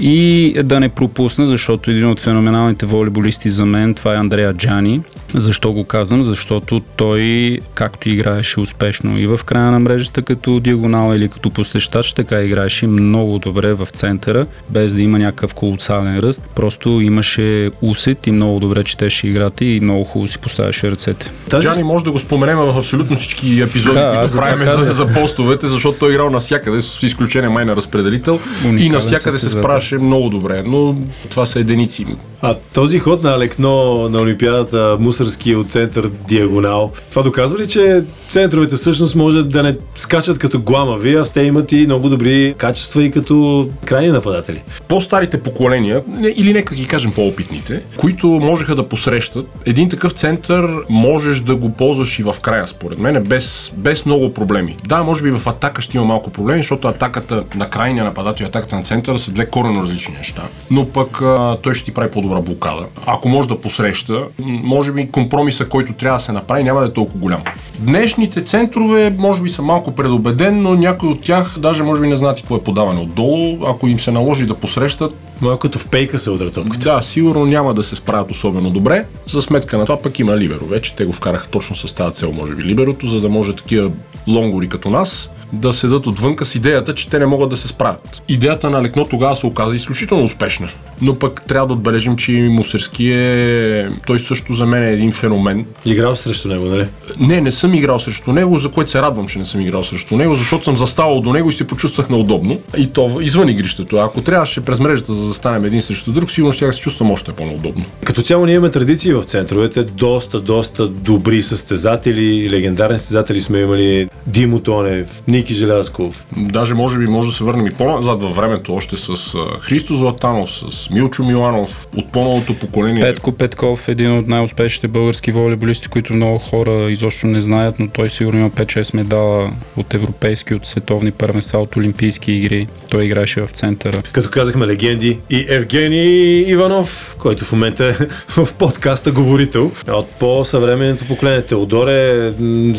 И 0.00 0.54
да 0.64 0.80
не 0.80 0.88
пропусна, 0.88 1.46
защото 1.46 1.90
един 1.90 2.08
от 2.08 2.20
феноменалните 2.20 2.86
волейболисти 2.86 3.50
за 3.50 3.66
мен, 3.66 3.94
това 3.94 4.14
е 4.14 4.16
Андреа 4.16 4.54
Джани. 4.54 5.00
Защо 5.34 5.72
го 5.72 5.84
казвам? 5.84 6.24
Защото 6.24 6.80
той, 6.96 7.58
както 7.74 8.10
играеше 8.10 8.60
успешно 8.60 9.18
и 9.18 9.26
в 9.26 9.40
края 9.44 9.70
на 9.70 9.78
мрежата 9.78 10.22
като 10.22 10.60
диагонал 10.60 11.14
или 11.14 11.28
като 11.28 11.50
посещач, 11.50 12.12
така 12.12 12.40
играеше 12.42 12.86
много 12.86 13.38
добре 13.38 13.74
в 13.74 13.86
центъра, 13.86 14.46
без 14.70 14.94
да 14.94 15.02
има 15.02 15.18
някакъв 15.18 15.54
колосален 15.54 16.18
ръст. 16.18 16.42
Просто 16.54 17.00
имаше 17.00 17.70
усет 17.82 18.26
и 18.26 18.32
много 18.32 18.60
добре 18.60 18.84
четеше 18.84 19.26
играта 19.28 19.64
и 19.64 19.80
много 19.80 20.04
хубаво 20.04 20.28
си 20.28 20.38
поставяше 20.38 20.90
ръцете. 20.90 21.30
Тази 21.50 21.66
Джани 21.66 21.82
може 21.82 22.04
да 22.04 22.10
го 22.10 22.18
споменем 22.18 22.56
в 22.56 22.78
абсолютно 22.78 23.16
всички 23.16 23.60
епизоди, 23.60 23.96
Да, 23.96 24.12
които 24.14 24.26
за 24.26 24.38
правим 24.38 24.68
за, 24.68 24.74
казах. 24.74 24.92
за 24.92 25.06
постовете, 25.06 25.66
защото 25.66 25.98
той 25.98 26.10
е 26.10 26.12
играл 26.12 26.30
навсякъде, 26.30 26.80
с 26.80 27.02
изключение 27.02 27.48
май 27.48 27.64
на 27.64 27.76
разпределител. 27.76 28.40
Уникален 28.64 28.86
и 28.86 28.88
навсякъде 28.88 29.38
се 29.38 29.38
състезател. 29.38 29.62
Справяше 29.82 29.98
много 29.98 30.28
добре, 30.28 30.62
но 30.62 30.96
това 31.30 31.46
са 31.46 31.60
единици. 31.60 32.06
А 32.44 32.54
този 32.74 32.98
ход 32.98 33.22
на 33.22 33.34
Алекно 33.34 34.08
на 34.08 34.22
Олимпиадата, 34.22 34.96
мусърски 35.00 35.54
от 35.54 35.70
център 35.70 36.10
диагонал, 36.28 36.92
това 37.10 37.22
доказва 37.22 37.58
ли, 37.58 37.68
че 37.68 38.04
центровете 38.30 38.76
всъщност 38.76 39.14
може 39.14 39.42
да 39.42 39.62
не 39.62 39.76
скачат 39.94 40.38
като 40.38 40.60
гламави, 40.60 41.14
а 41.14 41.24
те 41.24 41.42
имат 41.42 41.72
и 41.72 41.86
много 41.86 42.08
добри 42.08 42.54
качества 42.58 43.02
и 43.02 43.10
като 43.10 43.68
крайни 43.84 44.08
нападатели? 44.08 44.62
По-старите 44.88 45.40
поколения, 45.40 46.02
или 46.36 46.52
нека 46.52 46.74
ги 46.74 46.86
кажем 46.86 47.12
по-опитните, 47.12 47.82
които 47.96 48.26
можеха 48.26 48.74
да 48.74 48.88
посрещат, 48.88 49.46
един 49.66 49.88
такъв 49.88 50.12
център 50.12 50.70
можеш 50.88 51.40
да 51.40 51.56
го 51.56 51.72
ползваш 51.72 52.18
и 52.18 52.22
в 52.22 52.34
края, 52.42 52.66
според 52.66 52.98
мен, 52.98 53.24
без, 53.24 53.72
без 53.76 54.06
много 54.06 54.34
проблеми. 54.34 54.76
Да, 54.86 55.02
може 55.02 55.22
би 55.22 55.30
в 55.30 55.46
атака 55.46 55.82
ще 55.82 55.96
има 55.96 56.06
малко 56.06 56.30
проблеми, 56.30 56.58
защото 56.58 56.88
атаката 56.88 57.44
на 57.54 57.70
крайния 57.70 58.04
нападател 58.04 58.44
и 58.44 58.46
атаката 58.46 58.76
на 58.76 58.82
центъра 58.82 59.18
са 59.18 59.30
две 59.30 59.46
коренно 59.46 59.82
различни 59.82 60.14
неща. 60.14 60.42
Но 60.70 60.88
пък 60.88 61.22
а, 61.22 61.56
той 61.62 61.74
ще 61.74 61.84
ти 61.84 61.94
прави 61.94 62.10
по-добра 62.10 62.31
по-добра 62.32 62.40
блокада. 62.40 62.86
Ако 63.06 63.28
може 63.28 63.48
да 63.48 63.60
посреща, 63.60 64.24
може 64.62 64.92
би 64.92 65.08
компромиса, 65.08 65.68
който 65.68 65.92
трябва 65.92 66.18
да 66.18 66.24
се 66.24 66.32
направи, 66.32 66.64
няма 66.64 66.80
да 66.80 66.86
е 66.86 66.92
толкова 66.92 67.18
голям. 67.18 67.42
Днешните 67.78 68.44
центрове, 68.44 69.14
може 69.18 69.42
би 69.42 69.48
са 69.48 69.62
малко 69.62 69.90
предубеден, 69.94 70.62
но 70.62 70.74
някои 70.74 71.08
от 71.08 71.22
тях 71.22 71.58
даже 71.58 71.82
може 71.82 72.02
би 72.02 72.08
не 72.08 72.16
знаят 72.16 72.36
какво 72.38 72.56
е 72.56 72.62
подаване 72.62 73.00
отдолу. 73.00 73.58
Ако 73.66 73.88
им 73.88 74.00
се 74.00 74.10
наложи 74.10 74.46
да 74.46 74.54
посрещат, 74.54 75.14
Малко 75.40 75.58
като 75.58 75.78
в 75.78 75.88
пейка 75.88 76.18
се 76.18 76.30
удра 76.30 76.50
топката. 76.50 76.84
да, 76.84 77.02
сигурно 77.02 77.44
няма 77.44 77.74
да 77.74 77.82
се 77.82 77.96
справят 77.96 78.30
особено 78.30 78.70
добре. 78.70 79.04
За 79.26 79.42
сметка 79.42 79.78
на 79.78 79.84
това 79.84 80.02
пък 80.02 80.18
има 80.18 80.36
Либеро 80.36 80.66
вече. 80.66 80.94
Те 80.94 81.04
го 81.04 81.12
вкараха 81.12 81.48
точно 81.48 81.76
с 81.76 81.94
тази 81.94 82.14
цел, 82.14 82.32
може 82.32 82.54
би, 82.54 82.64
Либерото, 82.64 83.06
за 83.06 83.20
да 83.20 83.28
може 83.28 83.56
такива 83.56 83.90
лонгори 84.28 84.68
като 84.68 84.90
нас 84.90 85.30
да 85.52 85.72
седат 85.72 86.06
отвънка 86.06 86.44
с 86.44 86.54
идеята, 86.54 86.94
че 86.94 87.08
те 87.10 87.18
не 87.18 87.26
могат 87.26 87.50
да 87.50 87.56
се 87.56 87.68
справят. 87.68 88.22
Идеята 88.28 88.70
на 88.70 88.82
Лекно 88.82 89.04
тогава 89.04 89.36
се 89.36 89.46
оказа 89.46 89.76
изключително 89.76 90.24
успешна. 90.24 90.68
Но 91.02 91.18
пък 91.18 91.42
трябва 91.48 91.66
да 91.66 91.72
отбележим, 91.72 92.16
че 92.16 92.32
и 92.32 92.48
Мусерски 92.48 93.10
е... 93.12 93.88
Той 94.06 94.20
също 94.20 94.54
за 94.54 94.66
мен 94.66 94.82
е 94.82 94.92
един 94.92 95.12
феномен. 95.12 95.66
Играл 95.86 96.16
срещу 96.16 96.48
него, 96.48 96.64
нали? 96.64 96.86
Не, 97.20 97.40
не 97.40 97.52
съм 97.52 97.74
играл 97.74 97.98
срещу 97.98 98.32
него, 98.32 98.58
за 98.58 98.68
което 98.68 98.90
се 98.90 99.02
радвам, 99.02 99.28
че 99.28 99.38
не 99.38 99.44
съм 99.44 99.60
играл 99.60 99.84
срещу 99.84 100.16
него, 100.16 100.34
защото 100.34 100.64
съм 100.64 100.76
заставал 100.76 101.20
до 101.20 101.32
него 101.32 101.50
и 101.50 101.52
се 101.52 101.66
почувствах 101.66 102.08
неудобно. 102.08 102.60
И 102.76 102.86
то 102.86 103.20
извън 103.20 103.48
игрището. 103.48 103.96
Ако 103.96 104.20
трябваше 104.20 104.60
през 104.60 104.80
мрежата 104.80 105.12
да 105.12 105.18
застанем 105.18 105.64
един 105.64 105.82
срещу 105.82 106.12
друг, 106.12 106.30
сигурно 106.30 106.52
ще 106.52 106.72
се 106.72 106.80
чувствам 106.80 107.10
още 107.10 107.32
по-неудобно. 107.32 107.84
Като 108.04 108.22
цяло 108.22 108.46
ние 108.46 108.54
имаме 108.54 108.70
традиции 108.70 109.12
в 109.12 109.22
центровете, 109.22 109.84
доста, 109.84 110.40
доста 110.40 110.88
добри 110.88 111.42
състезатели, 111.42 112.50
легендарни 112.50 112.98
състезатели 112.98 113.40
сме 113.40 113.58
имали 113.58 114.08
Димо 114.26 114.60
Тонев, 114.60 115.22
Ники 115.42 115.54
Желязков. 115.54 116.26
Даже 116.36 116.74
може 116.74 116.98
би 116.98 117.06
може 117.06 117.28
да 117.28 117.34
се 117.34 117.44
върнем 117.44 117.66
и 117.66 117.70
по-назад 117.70 118.22
във 118.22 118.36
времето, 118.36 118.74
още 118.74 118.96
с 118.96 119.36
Христо 119.60 119.94
Златанов, 119.94 120.50
с 120.50 120.90
Милчо 120.90 121.24
Миланов, 121.24 121.86
от 121.96 122.12
по-новото 122.12 122.54
поколение. 122.54 123.02
Петко 123.02 123.32
Петков, 123.32 123.88
един 123.88 124.18
от 124.18 124.28
най-успешните 124.28 124.88
български 124.88 125.32
волейболисти, 125.32 125.88
които 125.88 126.12
много 126.14 126.38
хора 126.38 126.90
изобщо 126.90 127.26
не 127.26 127.40
знаят, 127.40 127.78
но 127.78 127.88
той 127.88 128.10
сигурно 128.10 128.40
има 128.40 128.50
5-6 128.50 128.96
медала 128.96 129.50
от 129.76 129.94
европейски, 129.94 130.54
от 130.54 130.66
световни 130.66 131.10
първенства, 131.10 131.58
от 131.58 131.76
олимпийски 131.76 132.32
игри. 132.32 132.68
Той 132.90 133.04
играеше 133.04 133.40
в 133.40 133.50
центъра. 133.50 134.02
Като 134.12 134.30
казахме 134.30 134.66
легенди 134.66 135.18
и 135.30 135.46
Евгений 135.48 136.44
Иванов, 136.48 137.16
който 137.18 137.44
в 137.44 137.52
момента 137.52 137.84
е 137.84 137.94
в 138.28 138.48
подкаста 138.58 139.10
говорител. 139.10 139.70
От 139.88 140.06
по-съвременното 140.06 141.04
поколение 141.04 141.42
Теодор 141.42 141.88
е 141.88 142.32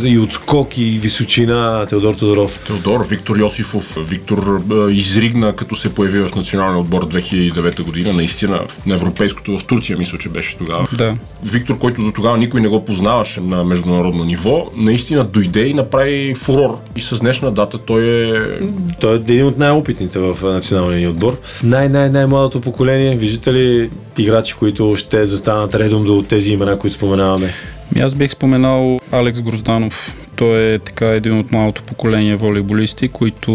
и 0.04 0.20
от 0.20 0.34
скок 0.34 0.78
и 0.78 0.84
височина 0.84 1.86
Теодор 1.86 2.14
Тодоров. 2.14 2.53
Теодор, 2.68 3.08
Виктор 3.10 3.38
Йосифов, 3.40 3.98
Виктор 4.10 4.64
а, 4.72 4.92
изригна, 4.92 5.56
като 5.56 5.76
се 5.76 5.94
появи 5.94 6.20
в 6.20 6.36
националния 6.36 6.80
отбор 6.80 7.08
2009 7.08 7.84
година, 7.84 8.14
наистина 8.14 8.62
на 8.86 8.94
европейското 8.94 9.60
в 9.60 9.66
Турция, 9.66 9.98
мисля, 9.98 10.18
че 10.18 10.30
беше 10.30 10.58
тогава. 10.58 10.88
Да. 10.98 11.16
Виктор, 11.44 11.78
който 11.78 12.04
до 12.04 12.12
тогава 12.12 12.38
никой 12.38 12.62
не 12.62 12.68
го 12.68 12.86
познаваше 12.86 13.42
на 13.42 13.64
международно 13.64 14.24
ниво, 14.24 14.72
наистина 14.76 15.24
дойде 15.24 15.66
и 15.66 15.74
направи 15.74 16.36
фурор. 16.36 16.78
И 16.96 17.02
с 17.02 17.20
днешна 17.20 17.52
дата 17.52 17.78
той 17.78 18.04
е 18.04 18.34
Той 19.00 19.14
е 19.14 19.16
един 19.16 19.46
от 19.46 19.58
най-опитните 19.58 20.20
в 20.20 20.38
а, 20.44 20.46
националния 20.46 21.00
ни 21.00 21.08
отбор. 21.08 21.38
Най-най-най-младото 21.64 22.62
поколение. 22.62 23.16
Виждате 23.16 23.54
ли 23.54 23.90
играчи, 24.18 24.54
които 24.54 24.96
ще 24.96 25.26
застанат 25.26 25.76
редом 25.76 26.04
до 26.04 26.22
тези 26.30 26.50
имена, 26.50 26.80
които 26.80 26.96
споменаваме? 26.96 27.54
Ми 27.96 28.02
Аз 28.02 28.16
бих 28.16 28.32
споменал 28.32 29.00
Алекс 29.14 29.42
Грозданов. 29.42 30.16
Той 30.36 30.74
е 30.74 30.80
така 30.80 31.08
един 31.08 31.40
от 31.40 31.52
малото 31.52 31.84
поколение 31.84 32.36
волейболисти, 32.36 33.08
които 33.08 33.52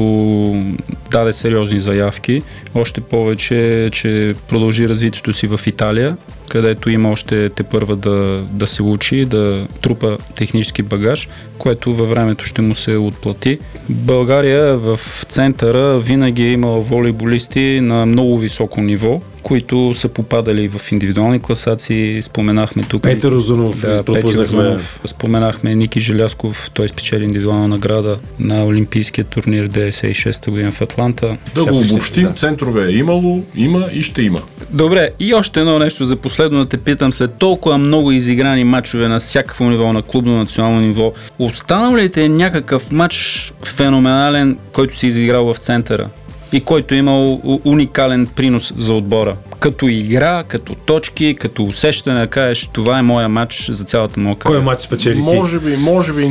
даде 1.11 1.33
сериозни 1.33 1.81
заявки. 1.81 2.43
Още 2.75 3.01
повече, 3.01 3.89
че 3.93 4.35
продължи 4.49 4.89
развитието 4.89 5.33
си 5.33 5.47
в 5.47 5.61
Италия, 5.67 6.17
където 6.49 6.91
има 6.91 7.11
още 7.11 7.49
те 7.49 7.63
първа 7.63 7.97
да, 7.97 8.43
да 8.51 8.67
се 8.67 8.83
учи, 8.83 9.25
да 9.25 9.67
трупа 9.81 10.19
технически 10.37 10.83
багаж, 10.83 11.29
което 11.59 11.95
във 11.95 12.09
времето 12.09 12.45
ще 12.45 12.63
му 12.63 12.75
се 12.75 12.97
отплати. 12.97 13.59
България 13.89 14.77
в 14.77 15.01
центъра 15.29 15.99
винаги 15.99 16.43
е 16.43 16.53
имала 16.53 16.81
волейболисти 16.81 17.81
на 17.83 18.07
много 18.07 18.39
високо 18.39 18.81
ниво, 18.81 19.21
които 19.43 19.95
са 19.95 20.09
попадали 20.09 20.69
в 20.69 20.93
индивидуални 20.93 21.41
класации. 21.41 22.23
Споменахме 22.23 22.83
тук. 22.83 23.03
Петър 23.03 23.33
Озунов, 23.33 23.81
Да, 23.81 24.03
Петър. 24.03 24.43
Озунов. 24.43 25.01
Споменахме 25.05 25.48
Ники 25.65 26.01
Желязков, 26.01 26.71
той 26.75 26.89
спечели 26.89 27.25
индивидуална 27.25 27.69
награда 27.69 28.19
на 28.41 28.65
Олимпийския 28.65 29.25
турнир 29.25 29.69
96-та 29.69 30.51
година 30.51 30.73
в 30.73 30.81
Атланта. 30.81 31.37
да 31.55 31.61
Сега 31.61 31.73
го 31.73 31.79
обобщим. 31.79 32.25
да. 32.25 32.33
Центрове 32.33 32.89
е 32.89 32.93
имало, 32.93 33.45
има 33.57 33.87
и 33.93 34.03
ще 34.03 34.23
има. 34.23 34.43
Добре, 34.71 35.11
и 35.21 35.35
още 35.35 35.61
едно 35.61 35.79
нещо 35.79 36.05
за 36.05 36.17
последно 36.17 36.59
да 36.59 36.65
те 36.67 36.79
питам. 36.79 37.13
След 37.13 37.35
толкова 37.35 37.79
много 37.79 38.13
изиграни 38.13 38.65
матчове 38.65 39.09
на 39.09 39.19
всякакво 39.19 39.65
ниво, 39.65 39.93
на 39.93 40.03
клубно, 40.03 40.39
национално 40.39 40.81
ниво, 40.81 41.13
останал 41.39 41.97
ли 41.97 42.09
те 42.11 42.29
някакъв 42.29 42.93
матч 42.93 43.53
феноменален, 43.65 44.59
който 44.73 44.97
си 44.97 45.07
изиграл 45.07 45.55
в 45.55 45.59
центъра? 45.59 46.09
И 46.53 46.61
който 46.61 46.95
е 46.95 46.99
имал 46.99 47.41
уникален 47.65 48.27
принос 48.27 48.75
за 48.77 48.95
отбора. 48.95 49.37
Като 49.61 49.89
игра, 49.89 50.45
като 50.49 50.75
точки, 50.75 51.37
като 51.41 51.63
усещане 51.63 52.21
да 52.21 52.27
кажеш, 52.27 52.69
това 52.73 52.99
е 52.99 53.03
моя 53.03 53.29
матч 53.29 53.71
за 53.71 53.85
цялата 53.85 54.21
моя 54.21 54.35
Кой 54.35 54.53
кариера. 54.53 54.65
матч 54.65 54.81
спечели 54.83 55.15
ти? 55.15 55.21
Може 55.21 55.59
би, 55.59 55.77
може 55.77 56.13
би 56.13 56.29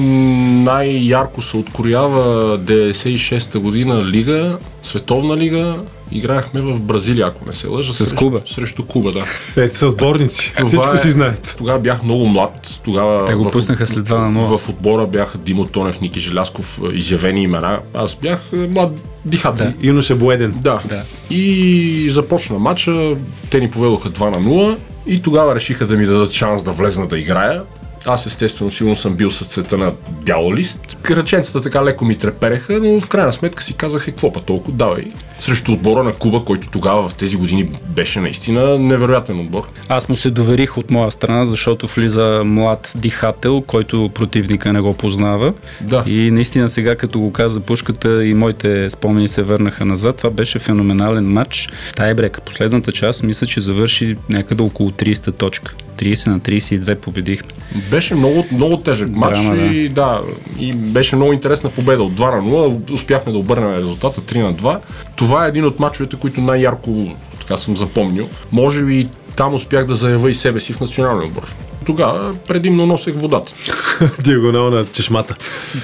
най-ярко 0.63 1.41
се 1.41 1.57
откроява 1.57 2.59
96-та 2.59 3.59
година 3.59 4.05
лига, 4.05 4.57
световна 4.83 5.37
лига. 5.37 5.75
Играехме 6.11 6.61
в 6.61 6.79
Бразилия, 6.79 7.27
ако 7.27 7.45
не 7.45 7.51
се 7.51 7.67
лъжа. 7.67 7.93
С 7.93 7.95
срещу, 7.95 8.15
Куба. 8.15 8.41
Срещу 8.45 8.85
Куба, 8.85 9.11
да. 9.11 9.25
Ето 9.57 9.77
са 9.77 9.87
отборници. 9.87 10.53
Това 10.53 10.67
Всичко 10.67 10.89
е- 10.89 10.97
си 10.97 11.11
знаят. 11.11 11.55
Тогава 11.57 11.79
бях 11.79 12.03
много 12.03 12.25
млад. 12.25 12.79
Тогава 12.83 13.25
Те 13.25 13.33
го 13.33 13.43
в- 13.43 13.51
пуснаха 13.51 13.85
след 13.85 14.05
2 14.05 14.17
на 14.19 14.31
0. 14.31 14.57
В 14.57 14.69
отбора 14.69 15.07
бяха 15.07 15.37
Димо 15.37 15.65
Тонев, 15.65 16.01
Ники 16.01 16.19
Желясков, 16.19 16.79
е, 16.83 16.95
изявени 16.95 17.41
имена. 17.41 17.79
Аз 17.93 18.15
бях 18.15 18.39
е, 18.53 18.57
млад 18.57 18.91
дихател. 19.25 19.73
Юноша 19.81 20.15
Боеден. 20.15 20.53
Да. 20.53 20.81
Да. 20.85 21.01
И 21.31 22.07
започна 22.09 22.59
матча, 22.59 23.15
те 23.49 23.59
ни 23.59 23.69
поведоха 23.69 24.09
2 24.09 24.29
на 24.29 24.39
0 24.39 24.77
и 25.07 25.21
тогава 25.21 25.55
решиха 25.55 25.87
да 25.87 25.95
ми 25.95 26.05
дадат 26.05 26.31
шанс 26.31 26.63
да 26.63 26.71
влезна 26.71 27.07
да 27.07 27.19
играя. 27.19 27.61
Аз 28.05 28.25
естествено 28.25 28.71
сигурно 28.71 28.95
съм 28.95 29.13
бил 29.13 29.29
с 29.29 29.45
цвета 29.45 29.77
на 29.77 29.91
бял 30.21 30.53
лист. 30.53 30.97
Кръченцата 31.01 31.61
така 31.61 31.85
леко 31.85 32.05
ми 32.05 32.17
трепереха, 32.17 32.79
но 32.83 32.99
в 32.99 33.09
крайна 33.09 33.33
сметка 33.33 33.63
си 33.63 33.73
казах, 33.73 34.01
е, 34.03 34.11
какво 34.11 34.33
па 34.33 34.41
толкова, 34.41 34.77
давай. 34.77 35.03
Срещу 35.39 35.71
отбора 35.71 36.03
на 36.03 36.13
Куба, 36.13 36.43
който 36.45 36.67
тогава 36.69 37.09
в 37.09 37.15
тези 37.15 37.37
години 37.37 37.69
беше 37.89 38.19
наистина 38.19 38.79
невероятен 38.79 39.39
отбор. 39.39 39.67
Аз 39.89 40.09
му 40.09 40.15
се 40.15 40.29
доверих 40.29 40.77
от 40.77 40.91
моя 40.91 41.11
страна, 41.11 41.45
защото 41.45 41.87
влиза 41.87 42.41
млад 42.45 42.93
дихател, 42.95 43.61
който 43.61 44.09
противника 44.13 44.73
не 44.73 44.81
го 44.81 44.93
познава. 44.93 45.53
Да. 45.81 46.03
И 46.07 46.31
наистина 46.31 46.69
сега, 46.69 46.95
като 46.95 47.19
го 47.19 47.31
каза 47.31 47.59
пушката 47.59 48.25
и 48.25 48.33
моите 48.33 48.89
спомени 48.89 49.27
се 49.27 49.43
върнаха 49.43 49.85
назад, 49.85 50.17
това 50.17 50.29
беше 50.29 50.59
феноменален 50.59 51.31
матч. 51.31 51.69
Тайбрек, 51.95 52.41
последната 52.45 52.91
част, 52.91 53.23
мисля, 53.23 53.47
че 53.47 53.61
завърши 53.61 54.15
някъде 54.29 54.63
около 54.63 54.91
30 54.91 55.37
точка. 55.37 55.75
30 55.97 56.27
на 56.27 56.39
32 56.39 56.95
победихме. 56.95 57.49
Беше 57.91 58.15
много, 58.15 58.45
много 58.51 58.77
тежък 58.77 59.09
матч 59.09 59.37
Драма, 59.39 59.55
да. 59.55 59.65
и, 59.65 59.89
да, 59.89 60.21
и 60.59 60.73
беше 60.73 61.15
много 61.15 61.33
интересна 61.33 61.69
победа 61.69 62.03
от 62.03 62.13
2 62.13 62.35
на 62.35 62.51
0. 62.51 62.91
Успяхме 62.91 63.31
да 63.31 63.37
обърнем 63.37 63.75
резултата 63.75 64.21
3 64.21 64.41
на 64.41 64.53
2. 64.53 64.79
Това 65.15 65.26
е 65.45 65.47
един 65.47 65.65
от 65.65 65.79
мачовете, 65.79 66.15
които 66.15 66.41
най-ярко 66.41 67.15
така 67.39 67.57
съм 67.57 67.77
запомнил. 67.77 68.29
Може 68.51 68.83
би 68.83 69.05
там 69.35 69.53
успях 69.53 69.85
да 69.85 69.95
заявя 69.95 70.31
и 70.31 70.35
себе 70.35 70.59
си 70.59 70.73
в 70.73 70.79
националния 70.79 71.27
отбор. 71.27 71.55
Тогава 71.85 72.35
предимно 72.47 72.85
носех 72.85 73.13
водата. 73.17 73.53
Диагонал 74.23 74.69
на 74.69 74.85
чешмата. 74.85 75.33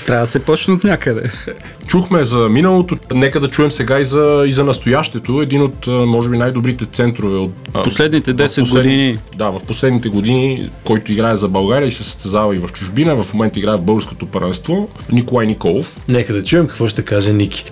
Трябва 0.06 0.24
да 0.24 0.28
се 0.32 0.40
почне 0.40 0.74
от 0.74 0.84
някъде. 0.84 1.32
Чухме 1.88 2.24
за 2.24 2.50
миналото, 2.50 2.96
нека 3.14 3.40
да 3.40 3.48
чуем 3.48 3.72
сега 3.72 4.00
и 4.00 4.06
за, 4.06 4.44
и 4.48 4.52
за 4.52 4.64
настоящето. 4.64 5.42
Един 5.42 5.62
от, 5.62 5.88
може 5.88 6.30
би, 6.30 6.38
най-добрите 6.38 6.86
центрове 6.86 7.38
от 7.38 7.54
Последните 7.84 8.32
в 8.34 8.36
10 8.36 8.62
послед- 8.62 8.84
години 8.84 9.18
Да, 9.36 9.50
в 9.50 9.60
последните 9.68 10.10
години, 10.10 10.70
който 10.84 11.12
играе 11.12 11.36
за 11.36 11.48
България 11.48 11.88
и 11.88 11.92
се 11.92 12.04
състезава 12.04 12.56
и 12.56 12.60
в 12.60 12.70
чужбина, 12.74 13.24
в 13.24 13.34
момента 13.34 13.60
играе 13.60 13.78
в 13.78 13.82
българското 13.82 14.26
първенство, 14.26 14.90
Николай 15.12 15.48
Николов. 15.48 16.00
Нека 16.08 16.34
да 16.34 16.44
чуем 16.44 16.68
какво 16.68 16.88
ще 16.88 17.06
каже 17.06 17.34
Ники. 17.34 17.66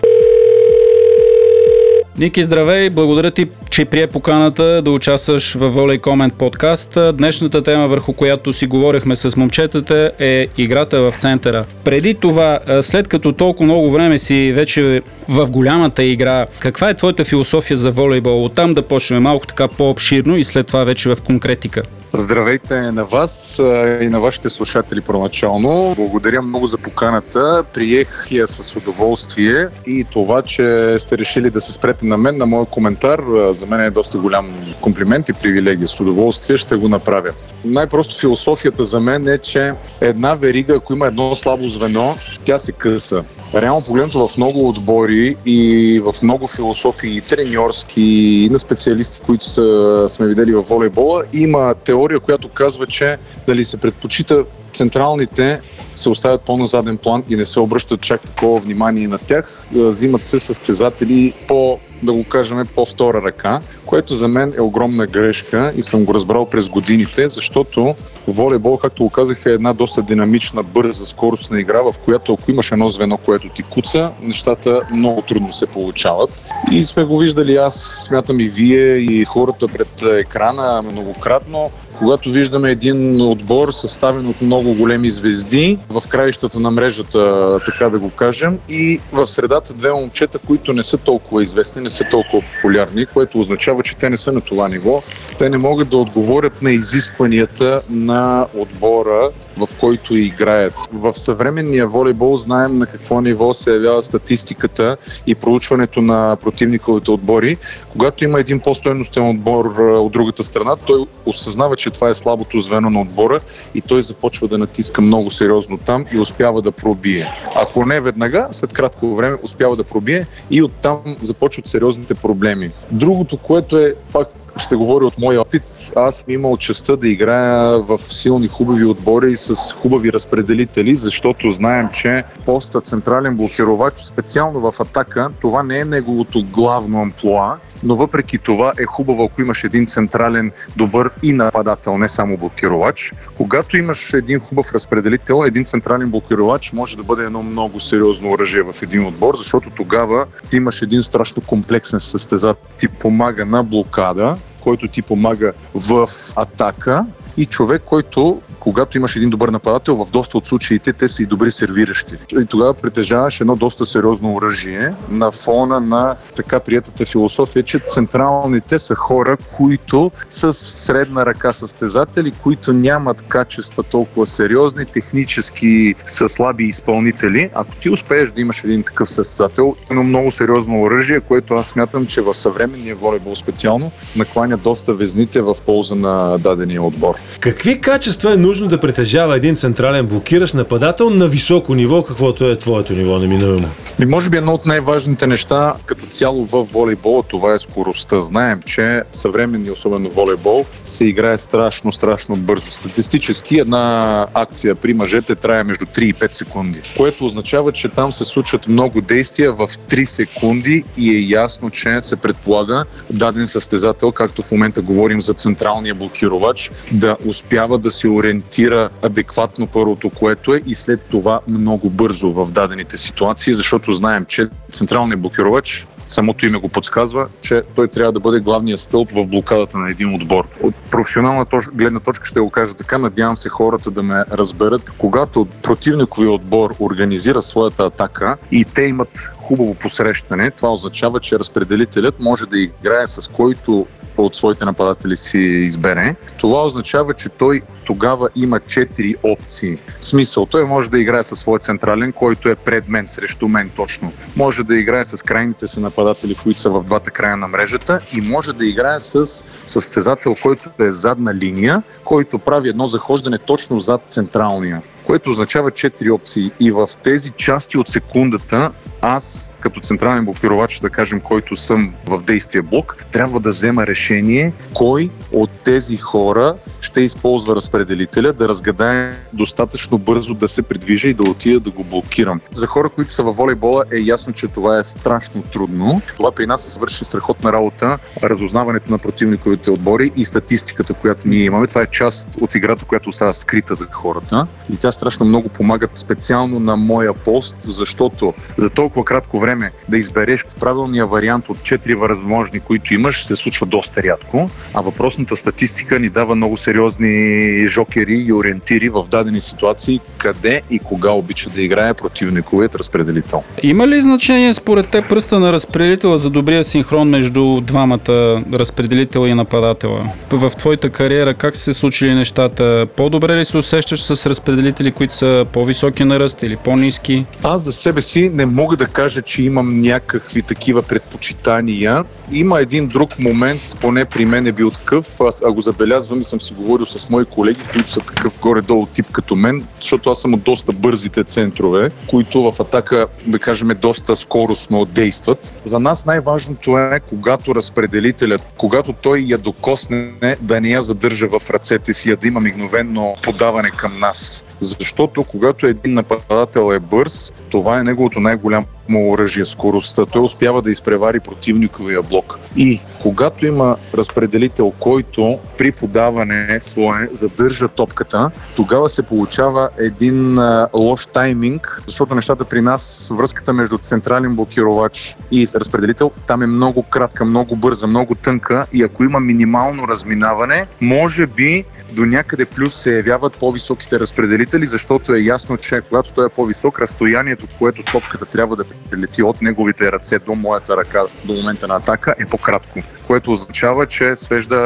Ники, 2.22 2.44
здравей! 2.44 2.90
Благодаря 2.90 3.32
ти, 3.32 3.48
че 3.72 3.86
прие 3.86 4.08
поканата 4.08 4.82
да 4.82 4.92
участваш 4.92 5.54
в 5.54 5.70
Волей 5.70 5.98
Комент 5.98 6.34
подкаст. 6.34 6.98
Днешната 7.14 7.64
тема, 7.64 7.88
върху 7.88 8.14
която 8.14 8.54
си 8.54 8.68
говорихме 8.68 9.16
с 9.16 9.38
момчетата, 9.38 10.12
е 10.20 10.48
играта 10.58 11.02
в 11.02 11.14
центъра. 11.18 11.66
Преди 11.84 12.14
това, 12.14 12.60
след 12.82 13.08
като 13.08 13.32
толкова 13.32 13.66
много 13.66 13.92
време 13.92 14.20
си 14.20 14.52
вече 14.56 15.02
в 15.30 15.52
голямата 15.52 16.04
игра, 16.04 16.46
каква 16.60 16.90
е 16.90 16.94
твоята 16.94 17.26
философия 17.26 17.78
за 17.78 17.92
волейбол? 17.92 18.46
Оттам 18.46 18.74
да 18.74 18.82
почнем 18.82 19.24
малко 19.24 19.48
така 19.48 19.68
по-обширно 19.68 20.38
и 20.38 20.44
след 20.44 20.68
това 20.68 20.84
вече 20.84 21.10
в 21.10 21.18
конкретика. 21.26 21.84
Здравейте 22.14 22.92
на 22.92 23.06
вас 23.06 23.60
и 24.02 24.08
на 24.10 24.20
вашите 24.20 24.50
слушатели 24.50 25.02
първоначално. 25.02 25.94
Благодаря 25.96 26.42
много 26.42 26.66
за 26.66 26.78
поканата. 26.78 27.64
Приех 27.74 28.28
я 28.32 28.48
с 28.48 28.76
удоволствие 28.76 29.68
и 29.88 30.06
това, 30.12 30.42
че 30.42 30.96
сте 31.00 31.18
решили 31.18 31.50
да 31.50 31.62
се 31.62 31.74
спрете 31.74 32.06
на 32.06 32.18
мен, 32.18 32.38
на 32.38 32.46
моя 32.46 32.66
коментар, 32.66 33.22
за 33.62 33.68
мен 33.68 33.82
е 33.82 33.90
доста 33.90 34.18
голям 34.18 34.50
комплимент 34.82 35.30
и 35.30 35.34
привилегия. 35.34 35.88
С 35.88 36.00
удоволствие 36.00 36.58
ще 36.58 36.76
го 36.76 36.90
направя. 36.90 37.30
Най-просто 37.66 38.20
философията 38.20 38.84
за 38.84 39.00
мен 39.00 39.28
е, 39.28 39.38
че 39.38 39.74
една 40.02 40.36
верига, 40.36 40.76
ако 40.76 40.94
има 40.94 41.08
едно 41.08 41.36
слабо 41.36 41.68
звено, 41.68 42.16
тя 42.44 42.58
се 42.58 42.72
къса. 42.72 43.24
Реално 43.56 43.86
погледнато 43.86 44.28
в 44.28 44.38
много 44.38 44.70
отбори 44.70 45.36
и 45.46 46.02
в 46.04 46.16
много 46.24 46.48
философии, 46.48 47.22
треньорски 47.22 48.02
и 48.46 48.50
на 48.50 48.60
специалисти, 48.60 49.22
които 49.26 49.46
са, 49.46 50.06
сме 50.10 50.28
видели 50.28 50.54
в 50.54 50.62
волейбола, 50.62 51.24
има 51.34 51.76
теория, 51.84 52.20
която 52.20 52.50
казва, 52.50 52.88
че 52.88 53.18
дали 53.48 53.66
се 53.66 53.78
предпочита 53.78 54.46
централните 54.74 55.60
се 55.96 56.10
оставят 56.10 56.42
по-назаден 56.42 56.98
план 56.98 57.24
и 57.30 57.36
не 57.36 57.46
се 57.46 57.60
обръщат 57.60 58.02
чак 58.02 58.22
такова 58.22 58.60
внимание 58.60 59.08
на 59.08 59.18
тях. 59.18 59.64
Взимат 59.72 60.24
се 60.24 60.40
състезатели 60.40 61.34
по 61.48 61.80
да 62.04 62.14
го 62.14 62.24
кажем, 62.24 62.68
по-втора 62.76 63.22
ръка, 63.22 63.60
което 63.86 64.16
за 64.16 64.28
мен 64.28 64.54
е 64.58 64.62
огромна 64.62 65.08
грешка 65.08 65.74
и 65.76 65.82
съм 65.82 66.06
го 66.06 66.14
разбрал 66.14 66.46
през 66.46 66.70
годините, 66.70 67.30
защото 67.30 67.96
волейбол, 68.28 68.78
както 68.78 69.04
го 69.04 69.10
казах, 69.10 69.46
е 69.46 69.50
една 69.50 69.74
доста 69.74 70.02
динамична, 70.02 70.64
бърза, 70.64 71.06
скоростна 71.06 71.60
игра, 71.60 71.82
в 71.82 71.96
която 72.06 72.34
ако 72.34 72.52
имаш 72.52 72.72
едно 72.72 72.88
звено, 72.88 73.18
което 73.18 73.50
ти 73.50 73.64
куца, 73.64 74.12
нещата 74.22 74.80
много 74.94 75.22
трудно 75.22 75.54
се 75.54 75.68
получават. 75.68 76.30
И 76.72 76.86
сме 76.86 77.04
го 77.04 77.18
виждали 77.18 77.56
аз, 77.56 78.06
смятам 78.08 78.40
и 78.40 78.50
вие, 78.50 78.96
и 78.96 79.26
хората 79.26 79.68
пред 79.68 80.02
екрана 80.02 80.82
многократно 80.82 81.72
когато 82.02 82.32
виждаме 82.32 82.72
един 82.72 83.22
отбор 83.22 83.72
съставен 83.72 84.28
от 84.28 84.42
много 84.42 84.74
големи 84.74 85.12
звезди 85.12 85.80
в 85.90 86.04
краищата 86.10 86.60
на 86.60 86.72
мрежата, 86.72 87.60
така 87.66 87.90
да 87.90 88.00
го 88.00 88.10
кажем, 88.10 88.60
и 88.70 89.00
в 89.12 89.28
средата 89.28 89.74
две 89.74 89.92
момчета, 89.92 90.40
които 90.40 90.74
не 90.74 90.84
са 90.84 90.98
толкова 90.98 91.44
известни, 91.44 91.82
не 91.82 91.90
са 91.90 92.04
толкова 92.12 92.44
популярни, 92.56 93.06
което 93.06 93.40
означава, 93.40 93.84
че 93.84 93.96
те 93.96 94.10
не 94.10 94.18
са 94.18 94.32
на 94.32 94.42
това 94.42 94.68
ниво. 94.68 95.04
Те 95.42 95.50
не 95.50 95.58
могат 95.58 95.90
да 95.90 95.98
отговорят 95.98 96.62
на 96.62 96.72
изискванията 96.72 97.82
на 97.90 98.48
отбора, 98.58 99.30
в 99.58 99.70
който 99.80 100.16
играят. 100.18 100.74
В 100.94 101.14
съвременния 101.14 101.88
волейбол 101.88 102.38
знаем 102.38 102.78
на 102.78 102.86
какво 102.86 103.22
ниво 103.22 103.54
се 103.54 103.74
явява 103.74 104.04
статистиката 104.04 104.98
и 105.28 105.36
проучването 105.36 106.02
на 106.02 106.38
противниковите 106.42 107.12
отбори. 107.12 107.58
Когато 107.90 108.24
има 108.24 108.40
един 108.40 108.60
по-стоеностен 108.60 109.30
отбор 109.30 109.66
от 109.80 110.12
другата 110.12 110.44
страна, 110.44 110.76
той 110.76 111.06
осъзнава, 111.26 111.76
че 111.76 111.90
това 111.90 112.10
е 112.10 112.14
слабото 112.14 112.60
звено 112.60 112.90
на 112.90 113.02
отбора 113.02 113.40
и 113.76 113.82
той 113.82 114.04
започва 114.04 114.48
да 114.48 114.58
натиска 114.58 115.02
много 115.02 115.30
сериозно 115.30 115.78
там 115.78 116.06
и 116.14 116.20
успява 116.20 116.62
да 116.62 116.72
пробие. 116.72 117.28
Ако 117.56 117.86
не 117.86 118.02
веднага, 118.02 118.48
след 118.52 118.74
кратко 118.74 119.16
време 119.16 119.38
успява 119.44 119.76
да 119.76 119.84
пробие 119.84 120.28
и 120.52 120.64
оттам 120.64 121.00
започват 121.20 121.68
сериозните 121.68 122.14
проблеми. 122.14 122.72
Другото, 122.92 123.38
което 123.38 123.78
е 123.78 123.96
пак 124.14 124.28
ще 124.62 124.76
говоря 124.76 125.06
от 125.06 125.18
моя 125.18 125.42
опит. 125.42 125.92
Аз 125.96 126.16
съм 126.18 126.26
имал 126.30 126.58
честа 126.58 126.98
да 126.98 127.08
играя 127.08 127.80
в 127.80 128.00
силни 128.10 128.48
хубави 128.48 128.86
отбори 128.86 129.38
с 129.38 129.56
хубави 129.74 130.14
разпределители, 130.14 130.96
защото 130.96 131.50
знаем, 131.50 131.90
че 131.94 132.24
поста 132.46 132.82
централен 132.82 133.36
блокировач, 133.36 133.94
специално 133.98 134.72
в 134.72 134.80
атака, 134.80 135.30
това 135.42 135.64
не 135.64 135.80
е 135.80 135.86
неговото 135.86 136.44
главно 136.52 137.02
амплуа, 137.02 137.58
но 137.84 137.96
въпреки 137.96 138.38
това 138.38 138.74
е 138.80 138.86
хубаво, 138.86 139.24
ако 139.24 139.42
имаш 139.42 139.64
един 139.64 139.88
централен 139.88 140.52
добър 140.76 141.10
и 141.24 141.34
нападател, 141.34 141.98
не 141.98 142.10
само 142.10 142.38
блокировач. 142.38 143.14
Когато 143.38 143.78
имаш 143.78 144.14
един 144.14 144.40
хубав 144.40 144.74
разпределител, 144.74 145.44
един 145.46 145.66
централен 145.66 146.10
блокировач 146.10 146.74
може 146.74 146.98
да 146.98 147.04
бъде 147.04 147.24
едно 147.24 147.44
много 147.44 147.80
сериозно 147.80 148.32
оръжие 148.32 148.62
в 148.62 148.76
един 148.82 149.06
отбор, 149.06 149.36
защото 149.38 149.70
тогава 149.70 150.26
ти 150.50 150.58
имаш 150.58 150.82
един 150.82 151.04
страшно 151.04 151.42
комплексен 151.42 152.00
състезател. 152.00 152.64
Ти 152.78 152.88
помага 152.88 153.46
на 153.46 153.64
блокада, 153.64 154.38
който 154.62 154.88
ти 154.88 155.02
помага 155.02 155.54
в 155.76 156.10
атака 156.36 157.06
и 157.38 157.46
човек, 157.46 157.82
който 157.86 158.42
когато 158.62 158.98
имаш 158.98 159.16
един 159.16 159.30
добър 159.30 159.50
нападател, 159.50 159.96
в 159.96 160.12
доста 160.12 160.38
от 160.38 160.46
случаите 160.46 160.94
те 160.94 161.08
са 161.08 161.24
и 161.24 161.26
добри 161.26 161.52
сервиращи. 161.52 162.16
И 162.42 162.46
тогава 162.46 162.74
притежаваш 162.74 163.42
едно 163.42 163.56
доста 163.56 163.86
сериозно 163.86 164.36
оръжие 164.36 164.94
на 165.10 165.32
фона 165.32 165.80
на 165.80 166.16
така 166.36 166.60
приятата 166.60 167.06
философия, 167.06 167.64
че 167.64 167.80
централните 167.80 168.80
са 168.80 168.96
хора, 168.96 169.38
които 169.58 170.12
с 170.30 170.54
средна 170.54 171.26
ръка 171.26 171.54
състезатели, 171.54 172.32
които 172.32 172.74
нямат 172.74 173.22
качества 173.22 173.84
толкова 173.84 174.28
сериозни, 174.28 174.86
технически 174.86 175.96
са 176.06 176.30
слаби 176.30 176.64
изпълнители. 176.64 177.50
Ако 177.54 177.76
ти 177.76 177.90
успееш 177.90 178.32
да 178.32 178.42
имаш 178.42 178.64
един 178.64 178.84
такъв 178.84 179.10
състезател, 179.10 179.76
едно 179.90 180.04
много 180.04 180.32
сериозно 180.32 180.82
оръжие, 180.82 181.20
което 181.20 181.54
аз 181.54 181.68
смятам, 181.68 182.06
че 182.06 182.22
в 182.22 182.34
съвременния 182.34 182.96
волейбол 182.96 183.36
специално 183.36 183.92
накланя 184.16 184.58
доста 184.58 184.94
везните 184.94 185.42
в 185.42 185.56
полза 185.66 185.96
на 185.96 186.38
дадения 186.38 186.84
отбор. 186.84 187.16
Какви 187.40 187.82
качества 187.82 188.34
е 188.34 188.38
нужно 188.38 188.51
да 188.60 188.80
притежава 188.80 189.36
един 189.36 189.56
централен 189.56 190.06
блокиращ 190.06 190.54
нападател 190.54 191.10
на 191.10 191.28
високо 191.28 191.76
ниво, 191.76 192.04
каквото 192.04 192.46
е 192.46 192.56
твоето 192.56 192.94
ниво 192.94 193.20
на 193.20 193.28
минуемо? 193.28 193.70
И 194.02 194.06
може 194.06 194.30
би 194.30 194.38
едно 194.38 194.54
от 194.54 194.66
най-важните 194.66 195.28
неща 195.28 195.74
като 195.86 196.06
цяло 196.06 196.46
в 196.46 196.64
волейбола, 196.64 197.24
това 197.24 197.54
е 197.54 197.60
скоростта. 197.60 198.22
Знаем, 198.22 198.62
че 198.66 199.04
съвременни, 199.12 199.72
особено 199.72 200.10
волейбол, 200.10 200.66
се 200.86 201.06
играе 201.06 201.38
страшно, 201.38 201.92
страшно 201.92 202.36
бързо. 202.36 202.72
Статистически 202.72 203.60
една 203.60 204.28
акция 204.34 204.76
при 204.76 204.94
мъжете 204.94 205.36
трае 205.36 205.64
между 205.64 205.86
3 205.86 206.00
и 206.02 206.14
5 206.14 206.32
секунди, 206.32 206.82
което 206.98 207.26
означава, 207.26 207.72
че 207.72 207.90
там 207.90 208.12
се 208.12 208.26
случват 208.26 208.68
много 208.68 209.02
действия 209.02 209.52
в 209.52 209.68
3 209.68 210.04
секунди 210.04 210.84
и 210.98 211.16
е 211.16 211.20
ясно, 211.20 211.70
че 211.70 212.02
се 212.02 212.16
предполага 212.16 212.86
даден 213.10 213.48
състезател, 213.48 214.12
както 214.12 214.42
в 214.42 214.52
момента 214.52 214.82
говорим 214.82 215.22
за 215.22 215.34
централния 215.34 215.96
блокировач, 215.96 216.72
да 216.92 217.18
успява 217.26 217.78
да 217.78 217.92
се 217.92 218.08
ориентира 218.08 218.90
адекватно 219.02 219.68
първото, 219.68 220.10
което 220.10 220.54
е 220.54 220.62
и 220.66 220.76
след 220.76 221.02
това 221.02 221.40
много 221.48 221.90
бързо 221.90 222.32
в 222.32 222.52
дадените 222.52 222.98
ситуации, 222.98 223.54
защото 223.54 223.91
знаем, 223.94 224.26
че 224.26 224.50
централният 224.72 225.22
блокировач 225.22 225.88
самото 226.12 226.46
име 226.46 226.60
го 226.60 226.70
подсказва, 226.70 227.28
че 227.42 227.64
той 227.76 227.88
трябва 227.88 228.12
да 228.12 228.20
бъде 228.20 228.40
главният 228.40 228.80
стълб 228.80 229.12
в 229.12 229.26
блокадата 229.26 229.78
на 229.78 229.90
един 229.90 230.16
отбор. 230.16 230.48
От 230.62 230.76
професионална 230.76 231.46
гледна 231.74 232.00
точка 232.00 232.26
ще 232.26 232.40
го 232.40 232.50
кажа 232.50 232.74
така, 232.74 232.98
надявам 232.98 233.38
се 233.38 233.50
хората 233.50 233.92
да 233.92 234.04
ме 234.04 234.24
разберат. 234.32 234.92
Когато 234.98 235.48
противниковия 235.64 236.32
отбор 236.32 236.76
организира 236.80 237.42
своята 237.42 237.86
атака 237.86 238.38
и 238.52 238.66
те 238.66 238.82
имат 238.82 239.32
хубаво 239.36 239.76
посрещане, 239.76 240.52
това 240.52 240.74
означава, 240.74 241.20
че 241.20 241.40
разпределителят 241.40 242.20
може 242.20 242.46
да 242.46 242.60
играе 242.60 243.08
с 243.08 243.28
който 243.28 243.88
от 244.18 244.36
своите 244.36 244.66
нападатели 244.66 245.18
си 245.18 245.40
избере. 245.40 246.16
Това 246.38 246.66
означава, 246.66 247.14
че 247.14 247.30
той 247.30 247.62
тогава 247.86 248.30
има 248.36 248.60
четири 248.60 249.16
опции. 249.24 249.78
В 250.00 250.06
смисъл, 250.06 250.46
той 250.46 250.66
може 250.66 250.90
да 250.90 251.00
играе 251.00 251.24
със 251.24 251.40
своя 251.40 251.60
централен, 251.60 252.12
който 252.14 252.50
е 252.50 252.56
пред 252.56 252.88
мен, 252.88 253.08
срещу 253.08 253.48
мен 253.48 253.70
точно. 253.76 254.12
Може 254.36 254.64
да 254.64 254.78
играе 254.78 255.06
с 255.06 255.26
крайните 255.26 255.68
си 255.68 255.80
нападатели, 255.80 256.36
които 256.44 256.60
са 256.60 256.70
в 256.70 256.84
двата 256.84 257.12
края 257.12 257.38
на 257.38 257.48
мрежата 257.48 258.00
и 258.18 258.22
може 258.22 258.54
да 258.54 258.66
играе 258.66 259.00
с 259.00 259.44
състезател, 259.66 260.36
който 260.42 260.70
е 260.80 260.92
задна 260.92 261.34
линия, 261.36 261.84
който 262.04 262.40
прави 262.40 262.70
едно 262.70 262.88
захождане 262.88 263.38
точно 263.38 263.80
зад 263.80 264.02
централния 264.08 264.82
което 265.06 265.30
означава 265.30 265.72
четири 265.72 266.12
опции. 266.12 266.52
И 266.60 266.72
в 266.72 266.90
тези 267.04 267.32
части 267.32 267.78
от 267.78 267.88
секундата 267.88 268.72
аз 269.02 269.51
като 269.62 269.80
централен 269.80 270.26
блокировач, 270.26 270.80
да 270.80 270.90
кажем, 270.90 271.20
който 271.20 271.56
съм 271.56 271.94
в 272.06 272.22
действие 272.22 272.62
блок, 272.62 273.06
трябва 273.12 273.40
да 273.40 273.50
взема 273.50 273.88
решение 273.88 274.54
кой 274.74 275.10
от 275.32 275.50
тези 275.50 275.98
хора 275.98 276.56
ще 276.82 277.02
използва 277.02 277.56
разпределителя, 277.56 278.34
да 278.34 278.50
разгадае 278.50 279.14
достатъчно 279.34 279.98
бързо 279.98 280.34
да 280.34 280.48
се 280.48 280.62
придвижа 280.62 281.08
и 281.08 281.14
да 281.14 281.32
отида 281.32 281.60
да 281.60 281.70
го 281.70 281.84
блокирам. 281.84 282.42
За 282.54 282.68
хора, 282.68 282.90
които 282.90 283.12
са 283.12 283.24
във 283.24 283.38
волейбола 283.38 283.84
е 283.92 283.98
ясно, 283.98 284.34
че 284.34 284.48
това 284.48 284.80
е 284.80 284.84
страшно 284.84 285.42
трудно. 285.42 286.02
Това 286.18 286.32
при 286.32 286.46
нас 286.46 286.62
свърши 286.64 287.06
страхотна 287.06 287.54
работа, 287.54 287.98
разузнаването 288.24 288.92
на 288.92 288.98
противниковите 288.98 289.72
отбори 289.72 290.12
и 290.16 290.26
статистиката, 290.26 290.94
която 290.94 291.28
ние 291.28 291.44
имаме. 291.44 291.68
Това 291.68 291.82
е 291.82 291.88
част 291.92 292.28
от 292.42 292.56
играта, 292.56 292.86
която 292.86 293.10
остава 293.10 293.34
скрита 293.34 293.76
за 293.76 293.86
хората. 293.92 294.48
И 294.74 294.78
тя 294.78 294.92
страшно 294.92 295.26
много 295.26 295.50
помага 295.50 295.88
специално 295.96 296.60
на 296.60 296.76
моя 296.76 297.14
пост, 297.14 297.58
защото 297.62 298.34
за 298.58 298.70
толкова 298.70 299.06
кратко 299.06 299.40
време 299.40 299.51
време 299.52 299.72
да 299.90 299.98
избереш 299.98 300.46
правилния 300.60 301.06
вариант 301.06 301.50
от 301.50 301.64
четири 301.64 301.96
възможни, 301.96 302.60
които 302.60 302.94
имаш, 302.94 303.26
се 303.26 303.36
случва 303.36 303.66
доста 303.66 304.04
рядко, 304.04 304.50
а 304.74 304.82
въпросната 304.82 305.36
статистика 305.36 306.00
ни 306.00 306.10
дава 306.10 306.36
много 306.36 306.58
сериозни 306.58 307.68
жокери 307.68 308.26
и 308.28 308.34
ориентири 308.34 308.90
в 308.90 309.06
дадени 309.12 309.42
ситуации, 309.42 310.00
къде 310.18 310.62
и 310.70 310.80
кога 310.80 311.10
обича 311.10 311.50
да 311.50 311.62
играе 311.62 311.94
противниковият 311.94 312.76
разпределител. 312.76 313.44
Има 313.64 313.88
ли 313.88 314.02
значение 314.02 314.54
според 314.54 314.88
те 314.88 315.02
пръста 315.02 315.40
на 315.40 315.54
разпределителя 315.54 316.18
за 316.18 316.30
добрия 316.30 316.64
синхрон 316.64 317.10
между 317.10 317.62
двамата 317.62 318.44
разпределителя 318.54 319.30
и 319.30 319.34
нападателя? 319.34 320.12
В 320.32 320.52
твоята 320.58 320.90
кариера 320.90 321.34
как 321.34 321.56
се 321.56 321.74
случили 321.74 322.14
нещата? 322.14 322.88
По-добре 322.96 323.38
ли 323.38 323.46
се 323.46 323.58
усещаш 323.58 324.04
с 324.04 324.26
разпределители, 324.26 324.92
които 324.92 325.14
са 325.14 325.46
по-високи 325.54 326.04
на 326.04 326.20
ръст 326.20 326.44
или 326.44 326.56
по-низки? 326.56 327.26
Аз 327.44 327.62
за 327.64 327.72
себе 327.72 328.02
си 328.02 328.32
не 328.34 328.46
мога 328.46 328.78
да 328.78 328.86
кажа, 328.86 329.22
че 329.22 329.41
имам 329.42 329.82
някакви 329.82 330.42
такива 330.42 330.82
предпочитания. 330.82 332.06
Има 332.32 332.62
един 332.62 332.88
друг 332.88 333.20
момент, 333.20 333.78
поне 333.82 334.06
при 334.06 334.26
мен 334.26 334.48
е 334.48 334.52
бил 334.52 334.70
такъв, 334.70 335.22
аз 335.22 335.42
а 335.46 335.52
го 335.52 335.62
забелязвам 335.62 336.22
и 336.22 336.24
съм 336.24 336.42
си 336.42 336.54
говорил 336.54 336.86
с 336.86 337.10
мои 337.10 337.26
колеги, 337.26 337.60
които 337.74 337.92
са 337.92 338.00
такъв 338.00 338.40
горе-долу 338.40 338.86
тип 338.86 339.12
като 339.12 339.36
мен, 339.36 339.66
защото 339.80 340.10
аз 340.10 340.22
съм 340.22 340.34
от 340.34 340.42
доста 340.42 340.72
бързите 340.72 341.24
центрове, 341.24 341.90
които 342.08 342.52
в 342.52 342.60
атака, 342.60 343.08
да 343.28 343.40
кажем, 343.40 343.70
доста 343.82 344.16
скоростно 344.16 344.86
действат. 344.86 345.54
За 345.64 345.80
нас 345.80 346.06
най-важното 346.06 346.78
е, 346.78 347.00
когато 347.00 347.56
разпределителят, 347.56 348.42
когато 348.58 348.94
той 348.94 349.20
я 349.20 349.38
докосне, 349.38 350.12
да 350.42 350.62
не 350.62 350.70
я 350.70 350.82
задържа 350.82 351.28
в 351.28 351.50
ръцете 351.50 351.94
си, 351.94 352.12
а 352.12 352.16
да 352.16 352.28
има 352.28 352.40
мигновенно 352.40 353.16
подаване 353.24 353.72
към 353.72 354.00
нас. 354.00 354.46
Защото 354.60 355.24
когато 355.24 355.68
един 355.68 355.94
нападател 355.94 356.74
е 356.74 356.80
бърз, 356.80 357.34
това 357.50 357.80
е 357.80 357.84
неговото 357.84 358.20
най-голямо 358.20 358.66
оръжие, 359.00 359.46
скоростта. 359.46 360.06
Той 360.06 360.22
успява 360.22 360.62
да 360.62 360.72
изпревари 360.72 361.20
противниковия 361.20 362.02
блок. 362.02 362.40
И 362.56 362.80
когато 363.02 363.46
има 363.46 363.78
разпределител, 363.94 364.74
който 364.80 365.40
при 365.58 365.72
подаване 365.72 366.60
свое 366.60 367.10
задържа 367.12 367.68
топката, 367.68 368.32
тогава 368.56 368.90
се 368.90 369.04
получава 369.04 369.70
един 369.78 370.40
а, 370.40 370.70
лош 370.74 371.06
тайминг, 371.06 371.82
защото 371.88 372.16
нещата 372.16 372.46
при 372.46 372.62
нас, 372.62 373.12
връзката 373.14 373.54
между 373.54 373.78
централен 373.78 374.36
блокировач 374.36 375.16
и 375.32 375.48
разпределител, 375.56 376.12
там 376.28 376.42
е 376.42 376.48
много 376.48 376.84
кратка, 376.84 377.26
много 377.26 377.56
бърза, 377.56 377.88
много 377.88 378.16
тънка 378.16 378.66
и 378.74 378.84
ако 378.84 379.04
има 379.04 379.20
минимално 379.20 379.88
разминаване, 379.88 380.66
може 380.82 381.28
би 381.28 381.66
до 381.92 382.06
някъде 382.06 382.46
плюс 382.46 382.76
се 382.76 382.96
явяват 382.96 383.38
по-високите 383.38 384.00
разпределители, 384.00 384.66
защото 384.66 385.14
е 385.16 385.20
ясно, 385.20 385.58
че 385.58 385.82
когато 385.82 386.14
той 386.14 386.26
е 386.26 386.30
по-висок, 386.30 386.80
разстоянието, 386.80 387.44
от 387.44 387.52
което 387.60 387.84
топката 387.84 388.26
трябва 388.26 388.56
да 388.56 388.64
прилети 388.90 389.24
от 389.24 389.42
неговите 389.42 389.92
ръце 389.92 390.20
до 390.20 390.36
моята 390.36 390.78
ръка 390.78 391.02
до 391.26 391.34
момента 391.34 391.68
на 391.68 391.76
атака 391.76 392.16
е 392.20 392.26
по-кратко, 392.26 392.80
което 393.12 393.32
означава, 393.32 393.86
че 393.86 394.16
свежда 394.16 394.58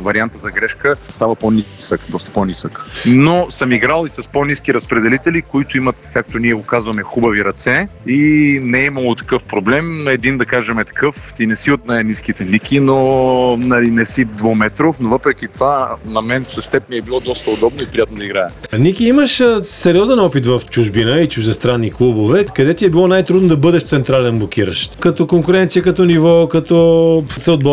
варианта 0.00 0.38
за 0.38 0.50
грешка 0.50 0.96
става 1.08 1.34
по-нисък, 1.34 2.00
доста 2.08 2.32
по-нисък. 2.32 2.84
Но 3.06 3.46
съм 3.48 3.72
играл 3.72 4.04
и 4.06 4.08
с 4.08 4.28
по-низки 4.28 4.74
разпределители, 4.74 5.42
които 5.42 5.76
имат, 5.76 5.96
както 6.14 6.38
ние 6.38 6.54
го 6.54 6.62
казваме, 6.62 7.02
хубави 7.02 7.44
ръце 7.44 7.88
и 8.06 8.60
не 8.62 8.80
е 8.80 8.84
имало 8.84 9.14
такъв 9.14 9.42
проблем. 9.42 10.08
Един, 10.08 10.38
да 10.38 10.46
кажем, 10.46 10.78
е 10.78 10.84
такъв, 10.84 11.32
ти 11.36 11.46
не 11.46 11.56
си 11.56 11.72
от 11.72 11.86
най-низките 11.86 12.46
лики, 12.46 12.80
но 12.80 13.56
нали, 13.56 13.90
не 13.90 14.04
си 14.04 14.24
двуметров, 14.24 15.00
но 15.00 15.08
въпреки 15.08 15.48
това 15.48 15.96
на 16.06 16.22
мен 16.22 16.44
с 16.44 16.70
теб 16.70 16.88
ми 16.90 16.96
е 16.96 17.02
било 17.02 17.20
доста 17.20 17.50
удобно 17.50 17.82
и 17.82 17.86
приятно 17.86 18.16
да 18.18 18.24
играя. 18.24 18.48
Ники, 18.78 19.04
имаш 19.04 19.42
сериозен 19.62 20.18
опит 20.18 20.46
в 20.46 20.60
чужбина 20.70 21.20
и 21.20 21.26
чуждестранни 21.26 21.92
клубове. 21.92 22.46
Къде 22.54 22.74
ти 22.74 22.84
е 22.84 22.90
било 22.90 23.08
най-трудно 23.08 23.48
да 23.48 23.56
бъдеш 23.56 23.82
централен 23.82 24.38
блокиращ? 24.38 24.96
Като 25.00 25.26
конкуренция, 25.26 25.82
като 25.82 26.04
ниво, 26.04 26.48
като 26.48 27.24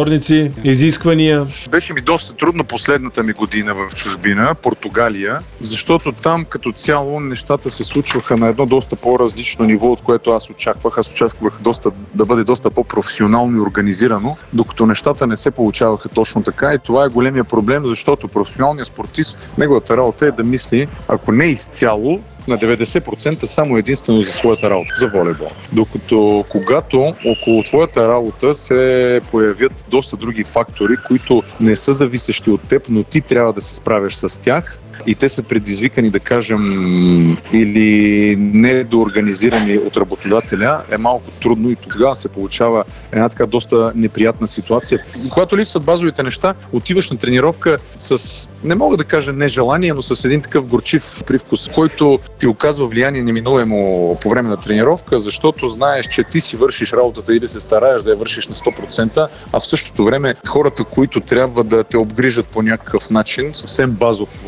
съотборници, 0.04 0.52
изисквания? 0.64 1.46
Беше 1.70 1.94
ми 1.94 2.02
доста 2.02 2.34
трудно 2.34 2.64
последната 2.64 3.24
ми 3.24 3.34
година 3.34 3.74
в 3.74 3.96
чужбина, 3.96 4.56
Португалия, 4.56 5.40
защото 5.60 6.12
там 6.12 6.46
като 6.46 6.72
цяло 6.72 7.20
нещата 7.20 7.70
се 7.72 7.84
случваха 7.84 8.38
на 8.38 8.48
едно 8.48 8.66
доста 8.66 8.96
по-различно 8.96 9.66
ниво, 9.66 9.92
от 9.92 10.02
което 10.02 10.32
аз 10.32 10.50
очаквах. 10.50 10.98
Аз 10.98 11.14
очаквах 11.14 11.60
доста, 11.62 11.92
да 12.14 12.26
бъде 12.26 12.44
доста 12.44 12.70
по-професионално 12.70 13.58
и 13.58 13.62
организирано, 13.62 14.38
докато 14.54 14.86
нещата 14.86 15.28
не 15.28 15.36
се 15.36 15.52
получаваха 15.52 16.10
точно 16.10 16.44
така 16.44 16.74
и 16.74 16.80
това 16.80 17.06
е 17.06 17.10
големия 17.10 17.44
проблем, 17.44 17.86
защото 17.86 18.28
професионалният 18.28 18.88
спортист, 18.88 19.38
неговата 19.58 19.98
работа 19.98 20.28
е 20.28 20.32
да 20.32 20.44
мисли, 20.44 20.88
ако 21.08 21.32
не 21.32 21.46
изцяло, 21.46 22.22
на 22.48 22.58
90% 22.58 23.46
само 23.46 23.78
единствено 23.78 24.22
за 24.22 24.32
своята 24.32 24.70
работа, 24.70 24.94
за 24.96 25.08
волейбол. 25.08 25.50
Докато 25.72 26.46
когато 26.50 27.14
около 27.26 27.64
твоята 27.64 28.08
работа 28.08 28.54
се 28.54 29.22
появят 29.32 29.86
доста 29.90 30.18
други 30.18 30.44
фактори, 30.44 30.98
които 31.08 31.44
не 31.60 31.76
са 31.76 31.94
зависещи 31.94 32.50
от 32.50 32.62
теб, 32.62 32.86
но 32.90 33.04
ти 33.04 33.22
трябва 33.22 33.54
да 33.54 33.62
се 33.62 33.76
справяш 33.76 34.16
с 34.16 34.42
тях, 34.42 34.80
и 35.08 35.16
те 35.16 35.30
са 35.30 35.44
предизвикани, 35.44 36.10
да 36.10 36.20
кажем, 36.20 37.38
или 37.54 38.36
недоорганизирани 38.40 39.78
от 39.78 39.98
работодателя, 39.98 40.82
е 40.92 40.98
малко 40.98 41.32
трудно 41.42 41.70
и 41.70 41.76
тогава 41.76 42.16
се 42.16 42.30
получава 42.30 42.84
една 43.12 43.30
така 43.30 43.46
доста 43.46 43.92
неприятна 43.96 44.48
ситуация. 44.48 45.00
Когато 45.30 45.58
липсват 45.58 45.84
базовите 45.84 46.24
неща, 46.24 46.54
отиваш 46.72 47.12
на 47.12 47.18
тренировка 47.18 47.78
с, 47.98 48.18
не 48.64 48.76
мога 48.76 48.98
да 48.98 49.04
кажа 49.04 49.34
нежелание, 49.34 49.94
но 49.94 50.02
с 50.02 50.26
един 50.26 50.42
такъв 50.42 50.66
горчив 50.66 51.24
привкус, 51.28 51.70
който 51.70 52.20
ти 52.40 52.48
оказва 52.48 52.88
влияние 52.88 53.24
неминуемо 53.24 54.18
по 54.22 54.30
време 54.30 54.50
на 54.50 54.58
тренировка, 54.58 55.20
защото 55.20 55.70
знаеш, 55.70 56.08
че 56.08 56.24
ти 56.24 56.42
си 56.42 56.56
вършиш 56.56 56.94
работата 56.94 57.36
или 57.36 57.48
се 57.48 57.62
стараеш 57.62 58.04
да 58.04 58.10
я 58.10 58.16
вършиш 58.16 58.48
на 58.48 58.56
100%, 58.56 59.28
а 59.54 59.60
в 59.60 59.68
същото 59.68 60.04
време 60.04 60.36
хората, 60.48 60.84
които 60.84 61.20
трябва 61.20 61.64
да 61.64 61.84
те 61.84 61.98
обгрижат 61.98 62.48
по 62.48 62.62
някакъв 62.62 63.10
начин, 63.10 63.50
съвсем 63.54 63.92
базов 63.92 64.40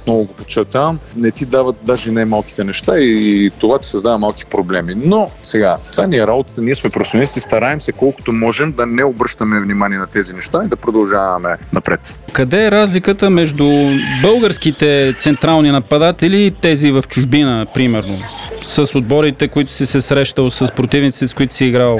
отново 0.00 0.24
го 0.24 0.34
подчертавам, 0.34 0.98
не 1.16 1.30
ти 1.30 1.46
дават 1.46 1.76
даже 1.82 2.10
най-малките 2.10 2.64
неща 2.64 2.98
и 2.98 3.50
това 3.58 3.78
ти 3.78 3.88
създава 3.88 4.18
малки 4.18 4.44
проблеми. 4.44 4.94
Но 4.96 5.30
сега, 5.42 5.76
това 5.92 6.06
ни 6.06 6.16
е 6.16 6.26
работата, 6.26 6.62
ние 6.62 6.74
сме 6.74 6.90
професионалисти, 6.90 7.40
стараем 7.40 7.80
се 7.80 7.92
колкото 7.92 8.32
можем 8.32 8.72
да 8.72 8.86
не 8.86 9.04
обръщаме 9.04 9.60
внимание 9.60 9.98
на 9.98 10.06
тези 10.06 10.34
неща 10.34 10.62
и 10.64 10.68
да 10.68 10.76
продължаваме 10.76 11.56
напред. 11.72 12.14
Къде 12.32 12.66
е 12.66 12.70
разликата 12.70 13.30
между 13.30 13.64
българските 14.22 15.14
централни 15.18 15.70
нападатели 15.70 16.46
и 16.46 16.50
тези 16.50 16.90
в 16.90 17.04
чужбина, 17.08 17.66
примерно? 17.74 18.18
С 18.62 18.98
отборите, 18.98 19.48
които 19.48 19.72
си 19.72 19.86
се 19.86 20.00
срещал, 20.00 20.50
с 20.50 20.72
противниците, 20.76 21.26
с 21.26 21.34
които 21.34 21.54
си 21.54 21.64
играл? 21.64 21.98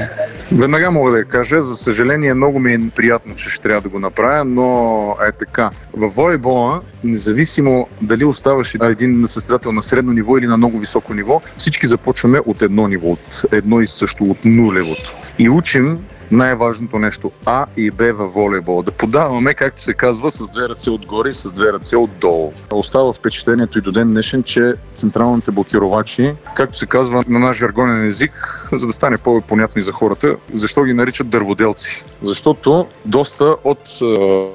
Веднага 0.51 0.91
мога 0.91 1.11
да 1.11 1.17
я 1.17 1.25
кажа, 1.25 1.61
за 1.61 1.75
съжаление 1.75 2.33
много 2.33 2.59
ми 2.59 2.73
е 2.73 2.79
приятно, 2.95 3.35
че 3.35 3.49
ще 3.49 3.63
трябва 3.63 3.81
да 3.81 3.89
го 3.89 3.99
направя, 3.99 4.45
но 4.45 5.15
е 5.27 5.31
така. 5.31 5.69
В 5.93 6.07
волейбола, 6.07 6.81
независимо 7.03 7.87
дали 8.01 8.25
оставаш 8.25 8.75
един 8.81 9.27
състезател 9.27 9.71
на 9.71 9.81
средно 9.81 10.13
ниво 10.13 10.37
или 10.37 10.47
на 10.47 10.57
много 10.57 10.79
високо 10.79 11.13
ниво, 11.13 11.41
всички 11.57 11.87
започваме 11.87 12.39
от 12.45 12.61
едно 12.61 12.87
ниво, 12.87 13.07
от 13.07 13.45
едно 13.51 13.81
и 13.81 13.87
също, 13.87 14.23
от 14.23 14.45
нулевото. 14.45 15.15
И 15.39 15.49
учим 15.49 15.99
най-важното 16.31 16.99
нещо 16.99 17.31
А 17.45 17.65
и 17.77 17.91
Б 17.91 18.13
във 18.13 18.33
волейбол. 18.33 18.81
Да 18.81 18.91
подаваме, 18.91 19.53
както 19.53 19.81
се 19.81 19.93
казва, 19.93 20.31
с 20.31 20.49
две 20.49 20.69
ръце 20.69 20.89
отгоре 20.89 21.29
и 21.29 21.33
с 21.33 21.51
две 21.51 21.73
ръце 21.73 21.95
отдолу. 21.95 22.51
Остава 22.71 23.13
впечатлението 23.13 23.79
и 23.79 23.81
до 23.81 23.91
ден 23.91 24.07
днешен, 24.07 24.43
че 24.43 24.73
централните 24.93 25.51
блокировачи, 25.51 26.33
както 26.55 26.77
се 26.77 26.85
казва 26.85 27.23
на 27.27 27.39
наш 27.39 27.57
жаргонен 27.57 28.07
език, 28.07 28.67
за 28.71 28.87
да 28.87 28.93
стане 28.93 29.17
по-понятно 29.17 29.79
и 29.79 29.83
за 29.83 29.91
хората, 29.91 30.35
защо 30.53 30.83
ги 30.83 30.93
наричат 30.93 31.29
дърводелци? 31.29 32.03
Защото 32.21 32.87
доста 33.05 33.55
от 33.63 33.99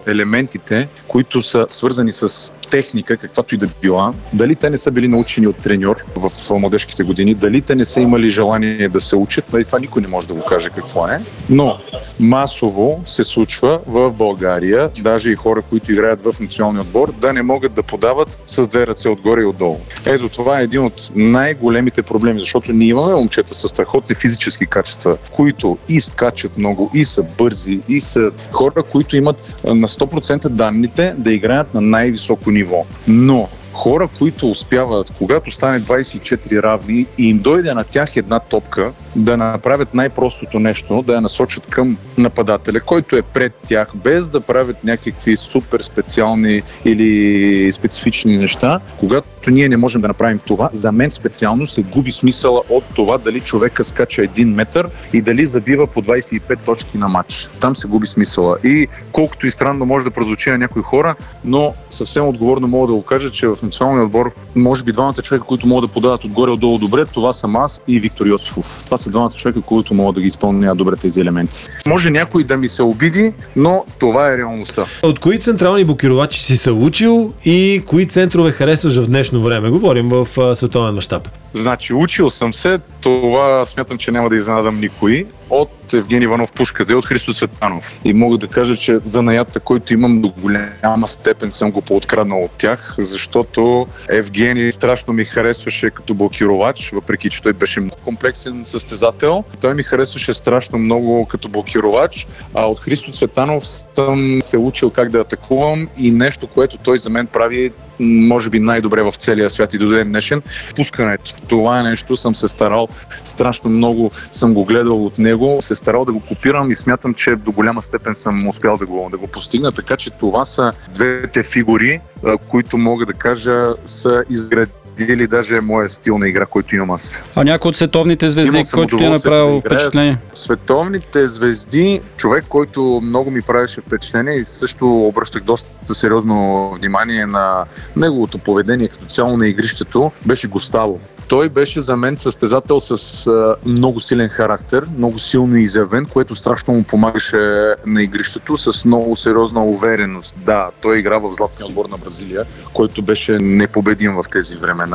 елементите, 0.07 0.89
които 1.09 1.43
са 1.43 1.67
свързани 1.69 2.13
с 2.13 2.55
техника, 2.71 3.17
каквато 3.17 3.55
и 3.55 3.59
да 3.59 3.69
била, 3.83 4.15
дали 4.33 4.57
те 4.57 4.71
не 4.71 4.79
са 4.79 4.91
били 4.91 5.09
научени 5.09 5.47
от 5.47 5.57
треньор 5.57 5.97
в 6.17 6.59
младежките 6.59 7.03
години, 7.03 7.35
дали 7.35 7.63
те 7.63 7.75
не 7.75 7.85
са 7.85 8.01
имали 8.01 8.31
желание 8.31 8.89
да 8.89 9.01
се 9.01 9.17
учат, 9.17 9.53
нали, 9.53 9.65
това 9.65 9.79
никой 9.79 10.03
не 10.03 10.09
може 10.09 10.29
да 10.29 10.35
го 10.35 10.45
каже 10.45 10.71
какво 10.71 11.09
е. 11.09 11.21
Но 11.51 11.79
масово 12.21 13.03
се 13.07 13.25
случва 13.25 13.81
в 13.87 14.11
България, 14.11 14.91
даже 15.01 15.31
и 15.31 15.35
хора, 15.35 15.63
които 15.63 15.93
играят 15.93 16.25
в 16.25 16.41
националния 16.41 16.83
отбор, 16.83 17.13
да 17.13 17.33
не 17.33 17.43
могат 17.43 17.73
да 17.73 17.83
подават 17.83 18.39
с 18.47 18.69
две 18.69 18.87
ръце 18.87 19.09
отгоре 19.09 19.41
и 19.41 19.45
отдолу. 19.45 19.79
Ето 20.07 20.29
това 20.29 20.61
е 20.61 20.65
един 20.65 20.85
от 20.85 21.11
най-големите 21.15 22.03
проблеми, 22.03 22.39
защото 22.39 22.73
ние 22.73 22.89
имаме 22.89 23.15
момчета 23.15 23.55
с 23.55 23.69
страхотни 23.69 24.15
физически 24.15 24.67
качества, 24.67 25.17
които 25.33 25.79
и 25.89 26.01
скачат 26.01 26.59
много, 26.59 26.91
и 26.95 27.05
са 27.05 27.23
бързи, 27.23 27.56
и 27.88 28.01
са 28.01 28.31
хора, 28.53 28.83
които 28.83 29.16
имат 29.16 29.55
на 29.64 29.88
100% 29.88 30.49
данните 30.49 31.14
да 31.19 31.33
играят 31.33 31.75
на 31.75 31.81
най-високо 31.81 32.51
ниво. 32.51 32.87
Но 33.09 33.49
хора, 33.73 34.09
които 34.19 34.51
успяват, 34.51 35.12
когато 35.19 35.51
стане 35.51 35.81
24 35.81 36.62
равни 36.62 37.07
и 37.19 37.29
им 37.29 37.38
дойде 37.38 37.75
на 37.75 37.85
тях 37.85 38.16
една 38.16 38.40
топка, 38.40 38.92
да 39.17 39.37
направят 39.37 39.95
най-простото 39.95 40.59
нещо, 40.59 41.05
да 41.07 41.15
я 41.15 41.21
насочат 41.21 41.67
към 41.67 41.97
нападателя, 42.19 42.81
който 42.81 43.17
е 43.17 43.23
пред 43.23 43.55
тях, 43.69 43.89
без 43.95 44.29
да 44.29 44.41
правят 44.41 44.85
някакви 44.85 45.37
супер 45.37 45.81
специални 45.81 46.63
или 46.85 47.73
специфични 47.73 48.39
неща. 48.39 48.81
Когато 48.99 49.51
ние 49.51 49.69
не 49.69 49.77
можем 49.77 50.01
да 50.01 50.09
направим 50.09 50.39
това, 50.39 50.71
за 50.73 50.93
мен 50.93 51.11
специално 51.11 51.67
се 51.67 51.83
губи 51.83 52.13
смисъла 52.13 52.63
от 52.71 52.85
това 52.95 53.19
дали 53.19 53.41
човека 53.41 53.85
скача 53.85 54.23
един 54.23 54.55
метър 54.55 54.89
и 55.13 55.21
дали 55.21 55.47
забива 55.47 55.87
по 55.87 56.03
25 56.03 56.59
точки 56.65 56.99
на 56.99 57.09
матч. 57.09 57.51
Там 57.61 57.77
се 57.77 57.89
губи 57.89 58.07
смисъла. 58.07 58.59
И 58.65 58.89
колкото 59.13 59.47
и 59.47 59.51
странно 59.51 59.87
може 59.87 60.05
да 60.05 60.11
прозвучи 60.11 60.51
на 60.51 60.59
някои 60.59 60.83
хора, 60.83 61.15
но 61.45 61.75
съвсем 61.91 62.29
отговорно 62.29 62.69
мога 62.69 62.87
да 62.87 62.93
го 62.93 63.03
кажа, 63.03 63.31
че 63.31 63.49
в 63.49 63.59
националния 63.63 64.05
отбор, 64.05 64.33
може 64.57 64.85
би 64.85 64.93
двамата 64.93 65.23
човека, 65.23 65.47
които 65.47 65.67
могат 65.67 65.91
да 65.91 65.95
подадат 65.95 66.25
отгоре 66.25 66.51
отдолу 66.51 66.79
добре, 66.79 67.05
това 67.05 67.33
съм 67.33 67.57
аз 67.57 67.83
и 67.89 68.01
Виктор 68.01 68.27
Йосифов. 68.27 68.83
Това 68.85 68.97
са 69.07 69.11
двамата 69.11 69.31
човека, 69.31 69.61
които 69.61 69.95
могат 69.95 70.14
да 70.14 70.21
ги 70.21 70.27
изпълняват 70.27 70.79
добре 70.79 70.97
тези 70.97 71.21
елементи. 71.21 71.66
Може 71.87 72.11
някой 72.11 72.45
да 72.45 72.57
ми 72.57 72.69
се 72.69 72.83
обиди, 72.83 73.33
но 73.57 73.85
това 73.99 74.33
е 74.33 74.38
реалността. 74.38 74.85
От 75.03 75.19
кои 75.19 75.38
централни 75.38 75.85
блокировачи 75.85 76.40
си 76.45 76.57
се 76.57 76.71
учил 76.71 77.33
и 77.45 77.83
кои 77.87 78.07
центрове 78.07 78.53
харесваш 78.53 78.97
в 78.97 79.07
днешно 79.07 79.42
време? 79.42 79.71
Говорим 79.71 80.09
в 80.09 80.55
световен 80.55 80.95
мащаб. 80.95 81.29
Значи, 81.55 81.95
учил 81.95 82.31
съм 82.31 82.55
се, 82.55 82.79
това 83.01 83.66
смятам, 83.66 83.99
че 83.99 84.11
няма 84.11 84.29
да 84.29 84.37
изненадам 84.37 84.81
никой, 84.81 85.27
от 85.51 85.71
Евгений 85.94 86.25
Иванов 86.25 86.53
Пушката 86.53 86.92
и 86.92 86.94
от 86.94 87.07
Христо 87.07 87.35
Светанов. 87.35 87.92
И 88.05 88.12
мога 88.12 88.38
да 88.38 88.49
кажа, 88.49 88.77
че 88.77 88.99
занаятта, 89.03 89.61
който 89.61 89.94
имам 89.94 90.20
до 90.20 90.29
голяма 90.29 91.09
степен 91.09 91.51
съм 91.51 91.70
го 91.70 91.83
пооткраднал 91.83 92.44
от 92.44 92.51
тях, 92.51 92.94
защото 92.99 93.87
Евгений 94.09 94.72
страшно 94.72 95.12
ми 95.12 95.25
харесваше 95.25 95.90
като 95.90 96.14
блокировач, 96.14 96.90
въпреки 96.90 97.31
че 97.31 97.42
той 97.42 97.53
беше 97.53 97.81
много 97.81 98.01
комплексен 98.05 98.64
състезател. 98.64 99.44
Той 99.61 99.75
ми 99.75 99.83
харесваше 99.83 100.35
страшно 100.35 100.79
много 100.79 101.27
като 101.27 101.49
блокировач, 101.49 102.27
а 102.55 102.66
от 102.66 102.81
Христо 102.81 103.11
Цветанов 103.11 103.64
съм 103.94 104.38
се 104.42 104.59
учил 104.59 104.90
как 104.90 105.11
да 105.11 105.18
атакувам 105.18 105.88
и 105.99 106.11
нещо, 106.11 106.46
което 106.46 106.79
той 106.79 106.99
за 106.99 107.11
мен 107.11 107.27
прави 107.27 107.72
може 108.01 108.51
би 108.51 108.61
най-добре 108.61 109.03
в 109.03 109.14
целия 109.18 109.51
свят 109.51 109.75
и 109.75 109.79
до 109.79 109.88
ден 109.88 110.09
днешен. 110.09 110.42
Пускането. 110.77 111.35
Това 111.49 111.81
е 111.81 111.83
нещо, 111.83 112.16
съм 112.16 112.35
се 112.35 112.49
старал 112.49 112.88
страшно 113.25 113.70
много, 113.70 114.11
съм 114.33 114.55
го 114.55 114.64
гледал 114.64 115.07
от 115.07 115.18
него, 115.18 115.59
се 115.61 115.75
старал 115.77 116.05
да 116.05 116.12
го 116.12 116.21
копирам 116.21 116.71
и 116.71 116.75
смятам, 116.75 117.15
че 117.15 117.37
до 117.37 117.53
голяма 117.53 117.83
степен 117.83 118.15
съм 118.15 118.49
успял 118.49 118.77
да 118.77 118.87
го, 118.87 119.09
да 119.11 119.19
го 119.19 119.27
постигна. 119.27 119.73
Така 119.73 119.97
че 119.97 120.11
това 120.11 120.45
са 120.45 120.73
двете 120.95 121.43
фигури, 121.43 122.01
които 122.49 122.79
мога 122.79 123.07
да 123.07 123.12
кажа 123.12 123.75
са 123.85 124.25
изградени 124.31 124.86
или 125.01 125.27
даже 125.27 125.61
моя 125.61 125.89
стил 125.89 126.19
на 126.19 126.29
игра, 126.29 126.47
който 126.47 126.75
имам 126.75 126.91
аз. 126.91 127.21
А 127.35 127.45
някой 127.45 127.69
от 127.69 127.77
световните 127.77 128.29
звезди, 128.29 128.63
който 128.73 128.99
ти 128.99 129.05
е 129.05 129.09
направил 129.09 129.55
да 129.55 129.61
впечатление? 129.61 130.19
Световните 130.35 131.29
звезди, 131.29 132.01
човек, 132.17 132.45
който 132.49 133.01
много 133.05 133.31
ми 133.31 133.43
правеше 133.43 133.81
впечатление 133.81 134.35
и 134.35 134.45
също 134.45 135.07
обръщах 135.07 135.43
доста 135.43 135.95
сериозно 135.95 136.71
внимание 136.71 137.27
на 137.27 137.65
неговото 137.97 138.39
поведение 138.39 138.89
като 138.89 139.05
цяло 139.07 139.37
на 139.37 139.49
игрището, 139.49 140.13
беше 140.27 140.49
Гоставо. 140.49 141.01
Той 141.29 141.49
беше 141.49 141.83
за 141.83 141.97
мен 141.97 142.19
състезател 142.19 142.81
с 142.81 143.27
а, 143.27 143.57
много 143.67 144.01
силен 144.01 144.29
характер, 144.29 144.87
много 144.99 145.19
силно 145.19 145.57
изявен, 145.57 146.07
което 146.07 146.35
страшно 146.35 146.75
му 146.75 146.83
помагаше 146.83 147.75
на 147.87 148.03
игрището 148.03 148.57
с 148.57 148.85
много 148.85 149.17
сериозна 149.17 149.65
увереност. 149.65 150.37
Да, 150.45 150.71
той 150.83 150.99
игра 150.99 151.19
в 151.19 151.33
златния 151.33 151.67
отбор 151.67 151.89
на 151.91 151.99
Бразилия, 151.99 152.45
който 152.73 153.03
беше 153.03 153.39
непобедим 153.39 154.15
в 154.15 154.25
тези 154.33 154.57
времена, 154.57 154.86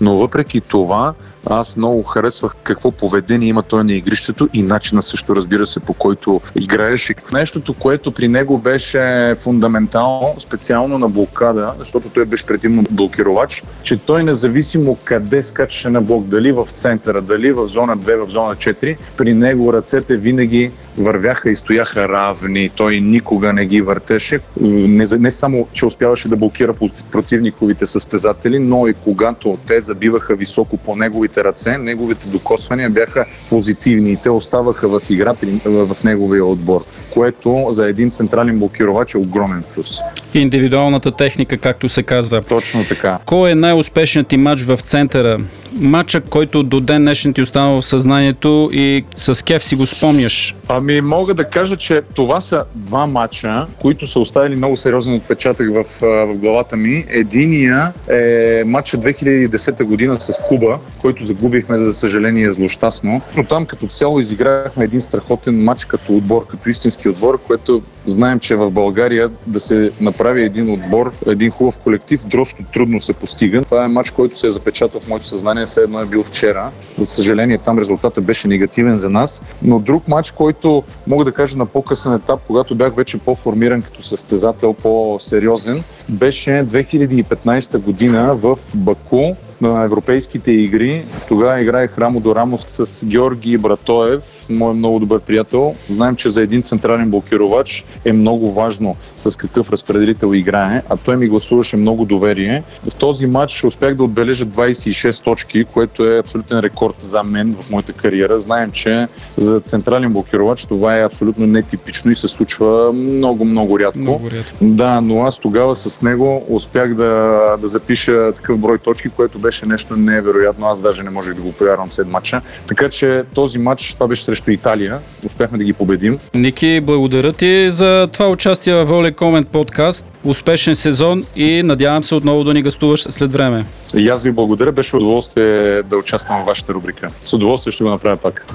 но 0.00 0.16
въпреки 0.16 0.60
това 0.60 1.14
аз 1.46 1.76
много 1.76 2.02
харесвах 2.02 2.54
какво 2.62 2.90
поведение 2.90 3.48
има 3.48 3.62
той 3.62 3.84
на 3.84 3.92
игрището 3.92 4.48
и 4.54 4.62
начина 4.62 5.02
също, 5.02 5.36
разбира 5.36 5.66
се, 5.66 5.80
по 5.80 5.92
който 5.92 6.40
играеше. 6.54 7.14
Нещото, 7.32 7.74
което 7.74 8.12
при 8.12 8.28
него 8.28 8.58
беше 8.58 9.34
фундаментално, 9.40 10.34
специално 10.38 10.98
на 10.98 11.08
блокада, 11.08 11.72
защото 11.78 12.08
той 12.08 12.24
беше 12.24 12.46
предимно 12.46 12.84
блокировач, 12.90 13.64
че 13.82 13.96
той 13.96 14.24
независимо 14.24 14.98
къде 15.04 15.42
скачаше 15.42 15.90
на 15.90 16.00
блок, 16.00 16.24
дали 16.24 16.52
в 16.52 16.68
центъра, 16.74 17.22
дали 17.22 17.52
в 17.52 17.68
зона 17.68 17.98
2, 17.98 18.26
в 18.26 18.30
зона 18.30 18.54
4, 18.54 18.96
при 19.16 19.34
него 19.34 19.72
ръцете 19.72 20.16
винаги 20.16 20.70
вървяха 20.98 21.50
и 21.50 21.56
стояха 21.56 22.08
равни. 22.08 22.70
Той 22.76 23.00
никога 23.00 23.52
не 23.52 23.66
ги 23.66 23.82
въртеше. 23.82 24.40
Не, 24.60 25.04
не 25.18 25.30
само, 25.30 25.68
че 25.72 25.86
успяваше 25.86 26.28
да 26.28 26.36
блокира 26.36 26.74
противниковите 27.12 27.86
състезатели, 27.86 28.58
но 28.58 28.86
и 28.86 28.94
когато 28.94 29.58
те 29.66 29.80
забиваха 29.80 30.36
високо 30.36 30.76
по 30.76 30.96
неговите 30.96 31.44
ръце, 31.44 31.78
неговите 31.78 32.28
докосвания 32.28 32.90
бяха 32.90 33.24
позитивни 33.48 34.12
и 34.12 34.16
те 34.16 34.30
оставаха 34.30 34.88
в 34.88 35.00
игра 35.10 35.34
в 35.64 35.96
неговия 36.04 36.44
отбор, 36.44 36.84
което 37.10 37.66
за 37.70 37.88
един 37.88 38.10
централен 38.10 38.58
блокировач 38.58 39.14
е 39.14 39.18
огромен 39.18 39.62
плюс. 39.74 39.98
Индивидуалната 40.34 41.16
техника, 41.16 41.58
както 41.58 41.88
се 41.88 42.02
казва. 42.02 42.42
Точно 42.42 42.84
така. 42.84 43.18
Кой 43.26 43.50
е 43.50 43.54
най-успешният 43.54 44.28
ти 44.28 44.36
матч 44.36 44.62
в 44.62 44.76
центъра? 44.76 45.38
Матча, 45.72 46.20
който 46.20 46.62
до 46.62 46.80
ден 46.80 47.02
днешен 47.02 47.34
ти 47.34 47.42
остана 47.42 47.80
в 47.80 47.86
съзнанието 47.86 48.70
и 48.72 49.04
с 49.14 49.44
кеф 49.44 49.64
си 49.64 49.74
го 49.76 49.86
спомняш? 49.86 50.54
Ами 50.68 50.89
мога 51.02 51.34
да 51.34 51.44
кажа, 51.44 51.76
че 51.76 52.02
това 52.14 52.40
са 52.40 52.64
два 52.74 53.06
матча, 53.06 53.66
които 53.80 54.06
са 54.06 54.20
оставили 54.20 54.56
много 54.56 54.76
сериозен 54.76 55.14
отпечатък 55.14 55.74
в, 55.74 55.84
в 56.00 56.34
главата 56.34 56.76
ми. 56.76 57.04
Единия 57.08 57.92
е 58.08 58.62
матча 58.66 58.98
2010 58.98 59.84
година 59.84 60.20
с 60.20 60.42
Куба, 60.48 60.78
който 61.00 61.24
загубихме, 61.24 61.78
за 61.78 61.94
съжаление, 61.94 62.50
злощастно. 62.50 63.20
Но 63.36 63.44
там 63.44 63.66
като 63.66 63.86
цяло 63.86 64.20
изиграхме 64.20 64.84
един 64.84 65.00
страхотен 65.00 65.64
матч 65.64 65.84
като 65.84 66.16
отбор, 66.16 66.46
като 66.46 66.68
истински 66.68 67.08
отбор, 67.08 67.40
което 67.46 67.82
знаем, 68.10 68.40
че 68.40 68.56
в 68.56 68.70
България 68.70 69.30
да 69.46 69.60
се 69.60 69.92
направи 70.00 70.42
един 70.42 70.70
отбор, 70.70 71.12
един 71.26 71.50
хубав 71.50 71.80
колектив, 71.80 72.20
доста 72.26 72.64
трудно 72.72 73.00
се 73.00 73.12
постига. 73.12 73.62
Това 73.62 73.84
е 73.84 73.88
матч, 73.88 74.10
който 74.10 74.38
се 74.38 74.46
е 74.46 74.50
запечатал 74.50 75.00
в 75.00 75.08
моето 75.08 75.26
съзнание, 75.26 75.66
все 75.66 75.80
едно 75.80 76.00
е 76.00 76.06
бил 76.06 76.22
вчера. 76.22 76.70
За 76.98 77.06
съжаление, 77.06 77.58
там 77.58 77.78
резултатът 77.78 78.24
беше 78.24 78.48
негативен 78.48 78.98
за 78.98 79.10
нас. 79.10 79.42
Но 79.62 79.78
друг 79.78 80.08
матч, 80.08 80.30
който 80.30 80.82
мога 81.06 81.24
да 81.24 81.32
кажа 81.32 81.56
на 81.56 81.66
по-късен 81.66 82.14
етап, 82.14 82.40
когато 82.46 82.74
бях 82.74 82.94
вече 82.94 83.18
по-формиран 83.18 83.82
като 83.82 84.02
състезател, 84.02 84.72
по-сериозен, 84.72 85.82
беше 86.08 86.50
2015 86.50 87.78
година 87.78 88.34
в 88.34 88.58
Баку 88.74 89.34
на 89.60 89.84
европейските 89.84 90.52
игри. 90.52 91.04
Тогава 91.28 91.60
играех 91.60 91.98
рамо 91.98 92.20
до 92.20 92.34
рамо 92.34 92.58
с 92.58 93.06
Георги 93.06 93.58
Братоев, 93.58 94.22
мой 94.50 94.74
много 94.74 94.98
добър 94.98 95.20
приятел. 95.20 95.74
Знаем, 95.88 96.16
че 96.16 96.30
за 96.30 96.42
един 96.42 96.62
централен 96.62 97.10
блокировач 97.10 97.84
е 98.04 98.12
много 98.12 98.52
важно 98.52 98.96
с 99.16 99.36
какъв 99.36 99.70
разпределител 99.70 100.34
играе, 100.34 100.82
а 100.88 100.96
той 100.96 101.16
ми 101.16 101.28
гласуваше 101.28 101.76
много 101.76 102.04
доверие. 102.04 102.62
В 102.90 102.96
този 102.96 103.26
матч 103.26 103.64
успях 103.64 103.94
да 103.94 104.04
отбележа 104.04 104.46
26 104.46 105.24
точки, 105.24 105.64
което 105.64 106.04
е 106.04 106.18
абсолютен 106.18 106.60
рекорд 106.60 106.94
за 107.00 107.22
мен 107.22 107.56
в 107.62 107.70
моята 107.70 107.92
кариера. 107.92 108.40
Знаем, 108.40 108.70
че 108.70 109.08
за 109.36 109.60
централен 109.60 110.12
блокировач 110.12 110.66
това 110.66 110.98
е 110.98 111.04
абсолютно 111.04 111.46
нетипично 111.46 112.10
и 112.10 112.16
се 112.16 112.28
случва 112.28 112.92
много, 112.92 113.44
много 113.44 113.78
рядко. 113.78 113.98
Много 113.98 114.30
рядко. 114.30 114.56
Да, 114.60 115.00
но 115.00 115.24
аз 115.24 115.38
тогава 115.38 115.76
с 115.76 116.02
него 116.02 116.44
успях 116.48 116.94
да, 116.94 117.40
да 117.60 117.66
запиша 117.66 118.32
такъв 118.32 118.58
брой 118.58 118.78
точки, 118.78 119.08
което 119.08 119.38
беше 119.50 119.66
нещо 119.66 119.96
невероятно. 119.96 120.66
Аз 120.66 120.82
даже 120.82 121.02
не 121.02 121.10
можех 121.10 121.34
да 121.34 121.42
го 121.42 121.52
повярвам 121.52 121.90
след 121.90 122.08
матча. 122.08 122.40
Така 122.66 122.88
че 122.88 123.22
този 123.34 123.58
матч, 123.58 123.94
това 123.94 124.06
беше 124.06 124.24
срещу 124.24 124.50
Италия. 124.50 124.98
Успяхме 125.26 125.58
да 125.58 125.64
ги 125.64 125.72
победим. 125.72 126.18
Ники, 126.34 126.80
благодаря 126.82 127.32
ти 127.32 127.70
за 127.70 128.08
това 128.12 128.28
участие 128.28 128.74
в 128.74 128.84
Воле 128.84 129.12
Комент 129.12 129.48
подкаст. 129.48 130.06
Успешен 130.24 130.76
сезон 130.76 131.24
и 131.36 131.62
надявам 131.62 132.04
се 132.04 132.14
отново 132.14 132.44
да 132.44 132.54
ни 132.54 132.62
гостуваш 132.62 133.02
след 133.02 133.32
време. 133.32 133.64
И 133.94 134.08
аз 134.08 134.24
ви 134.24 134.32
благодаря. 134.32 134.72
Беше 134.72 134.96
удоволствие 134.96 135.82
да 135.82 135.96
участвам 135.96 136.42
в 136.42 136.46
вашата 136.46 136.74
рубрика. 136.74 137.10
С 137.24 137.32
удоволствие 137.32 137.72
ще 137.72 137.84
го 137.84 137.90
направя 137.90 138.16
пак. 138.16 138.46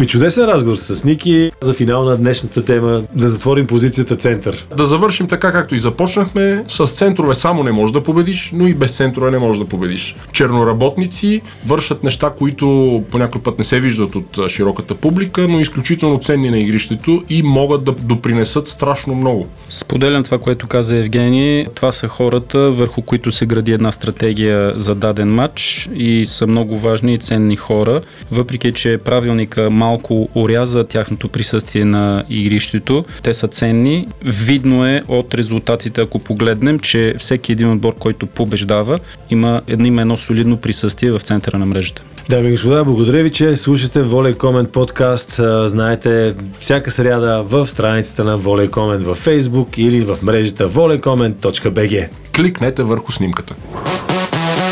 Ми 0.00 0.06
чудесен 0.06 0.44
разговор 0.44 0.76
с 0.76 1.04
Ники 1.04 1.52
за 1.62 1.74
финал 1.74 2.04
на 2.04 2.16
днешната 2.16 2.64
тема, 2.64 3.02
да 3.14 3.30
затворим 3.30 3.66
позицията 3.66 4.16
център. 4.16 4.66
Да 4.76 4.84
завършим 4.84 5.26
така, 5.26 5.52
както 5.52 5.74
и 5.74 5.78
започнахме. 5.78 6.64
С 6.68 6.86
центрове 6.86 7.34
само 7.34 7.62
не 7.62 7.72
можеш 7.72 7.92
да 7.92 8.02
победиш, 8.02 8.50
но 8.54 8.66
и 8.66 8.74
без 8.74 8.96
центрове 8.96 9.30
не 9.30 9.38
можеш 9.38 9.58
да 9.58 9.68
победиш. 9.68 10.16
Черноработници 10.32 11.40
вършат 11.66 12.04
неща, 12.04 12.32
които 12.38 13.04
по 13.10 13.18
някой 13.18 13.42
път 13.42 13.58
не 13.58 13.64
се 13.64 13.80
виждат 13.80 14.16
от 14.16 14.48
широката 14.48 14.94
публика, 14.94 15.48
но 15.48 15.60
изключително 15.60 16.18
ценни 16.18 16.50
на 16.50 16.58
игрището 16.58 17.22
и 17.28 17.42
могат 17.42 17.84
да 17.84 17.92
допринесат 17.92 18.66
страшно 18.66 19.14
много. 19.14 19.46
Споделям 19.68 20.24
това, 20.24 20.38
което 20.38 20.66
каза 20.66 20.96
Евгений. 20.96 21.66
Това 21.74 21.92
са 21.92 22.08
хората, 22.08 22.58
върху 22.58 23.02
които 23.02 23.32
се 23.32 23.46
гради 23.46 23.72
една 23.72 23.92
стратегия 23.92 24.72
за 24.76 24.94
даден 24.94 25.34
матч 25.34 25.88
и 25.94 26.26
са 26.26 26.46
много 26.46 26.76
важни 26.76 27.14
и 27.14 27.18
ценни 27.18 27.56
хора. 27.56 28.00
Въпреки, 28.30 28.72
че 28.72 28.98
правилника 28.98 29.70
малко 29.70 29.85
оряза 30.34 30.84
тяхното 30.84 31.28
присъствие 31.28 31.84
на 31.84 32.24
игрището. 32.30 33.04
Те 33.22 33.34
са 33.34 33.48
ценни. 33.48 34.08
Видно 34.22 34.86
е 34.86 35.02
от 35.08 35.34
резултатите, 35.34 36.00
ако 36.00 36.18
погледнем, 36.18 36.78
че 36.78 37.14
всеки 37.18 37.52
един 37.52 37.72
отбор, 37.72 37.94
който 37.98 38.26
побеждава, 38.26 38.98
има, 39.30 39.60
има 39.84 40.00
едно 40.00 40.16
солидно 40.16 40.56
присъствие 40.56 41.10
в 41.10 41.20
центъра 41.20 41.58
на 41.58 41.66
мрежата. 41.66 42.02
Дами 42.28 42.48
и 42.48 42.50
господа, 42.50 42.84
благодаря 42.84 43.22
ви, 43.22 43.30
че 43.30 43.56
слушате 43.56 44.02
Волей 44.02 44.34
Комент 44.34 44.72
подкаст. 44.72 45.40
Знаете, 45.66 46.34
всяка 46.58 46.90
сряда 46.90 47.42
в 47.42 47.66
страницата 47.66 48.24
на 48.24 48.36
Волей 48.36 48.68
Комент 48.68 49.04
във 49.04 49.26
Facebook 49.26 49.78
или 49.78 50.00
в 50.00 50.18
мрежата 50.22 50.68
volleycomment.bg. 50.70 52.08
Кликнете 52.34 52.82
върху 52.82 53.12
снимката. 53.12 53.54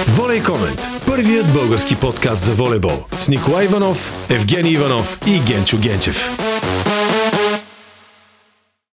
Волей 0.09 0.43
Комент. 0.43 0.81
Първият 1.07 1.53
български 1.53 1.97
подкаст 1.97 2.43
за 2.43 2.53
волейбол 2.53 3.05
с 3.19 3.29
Николай 3.29 3.65
Иванов, 3.65 4.13
Евгений 4.31 4.73
Иванов 4.73 5.19
и 5.27 5.41
Генчо 5.41 5.79
Генчев. 5.79 6.31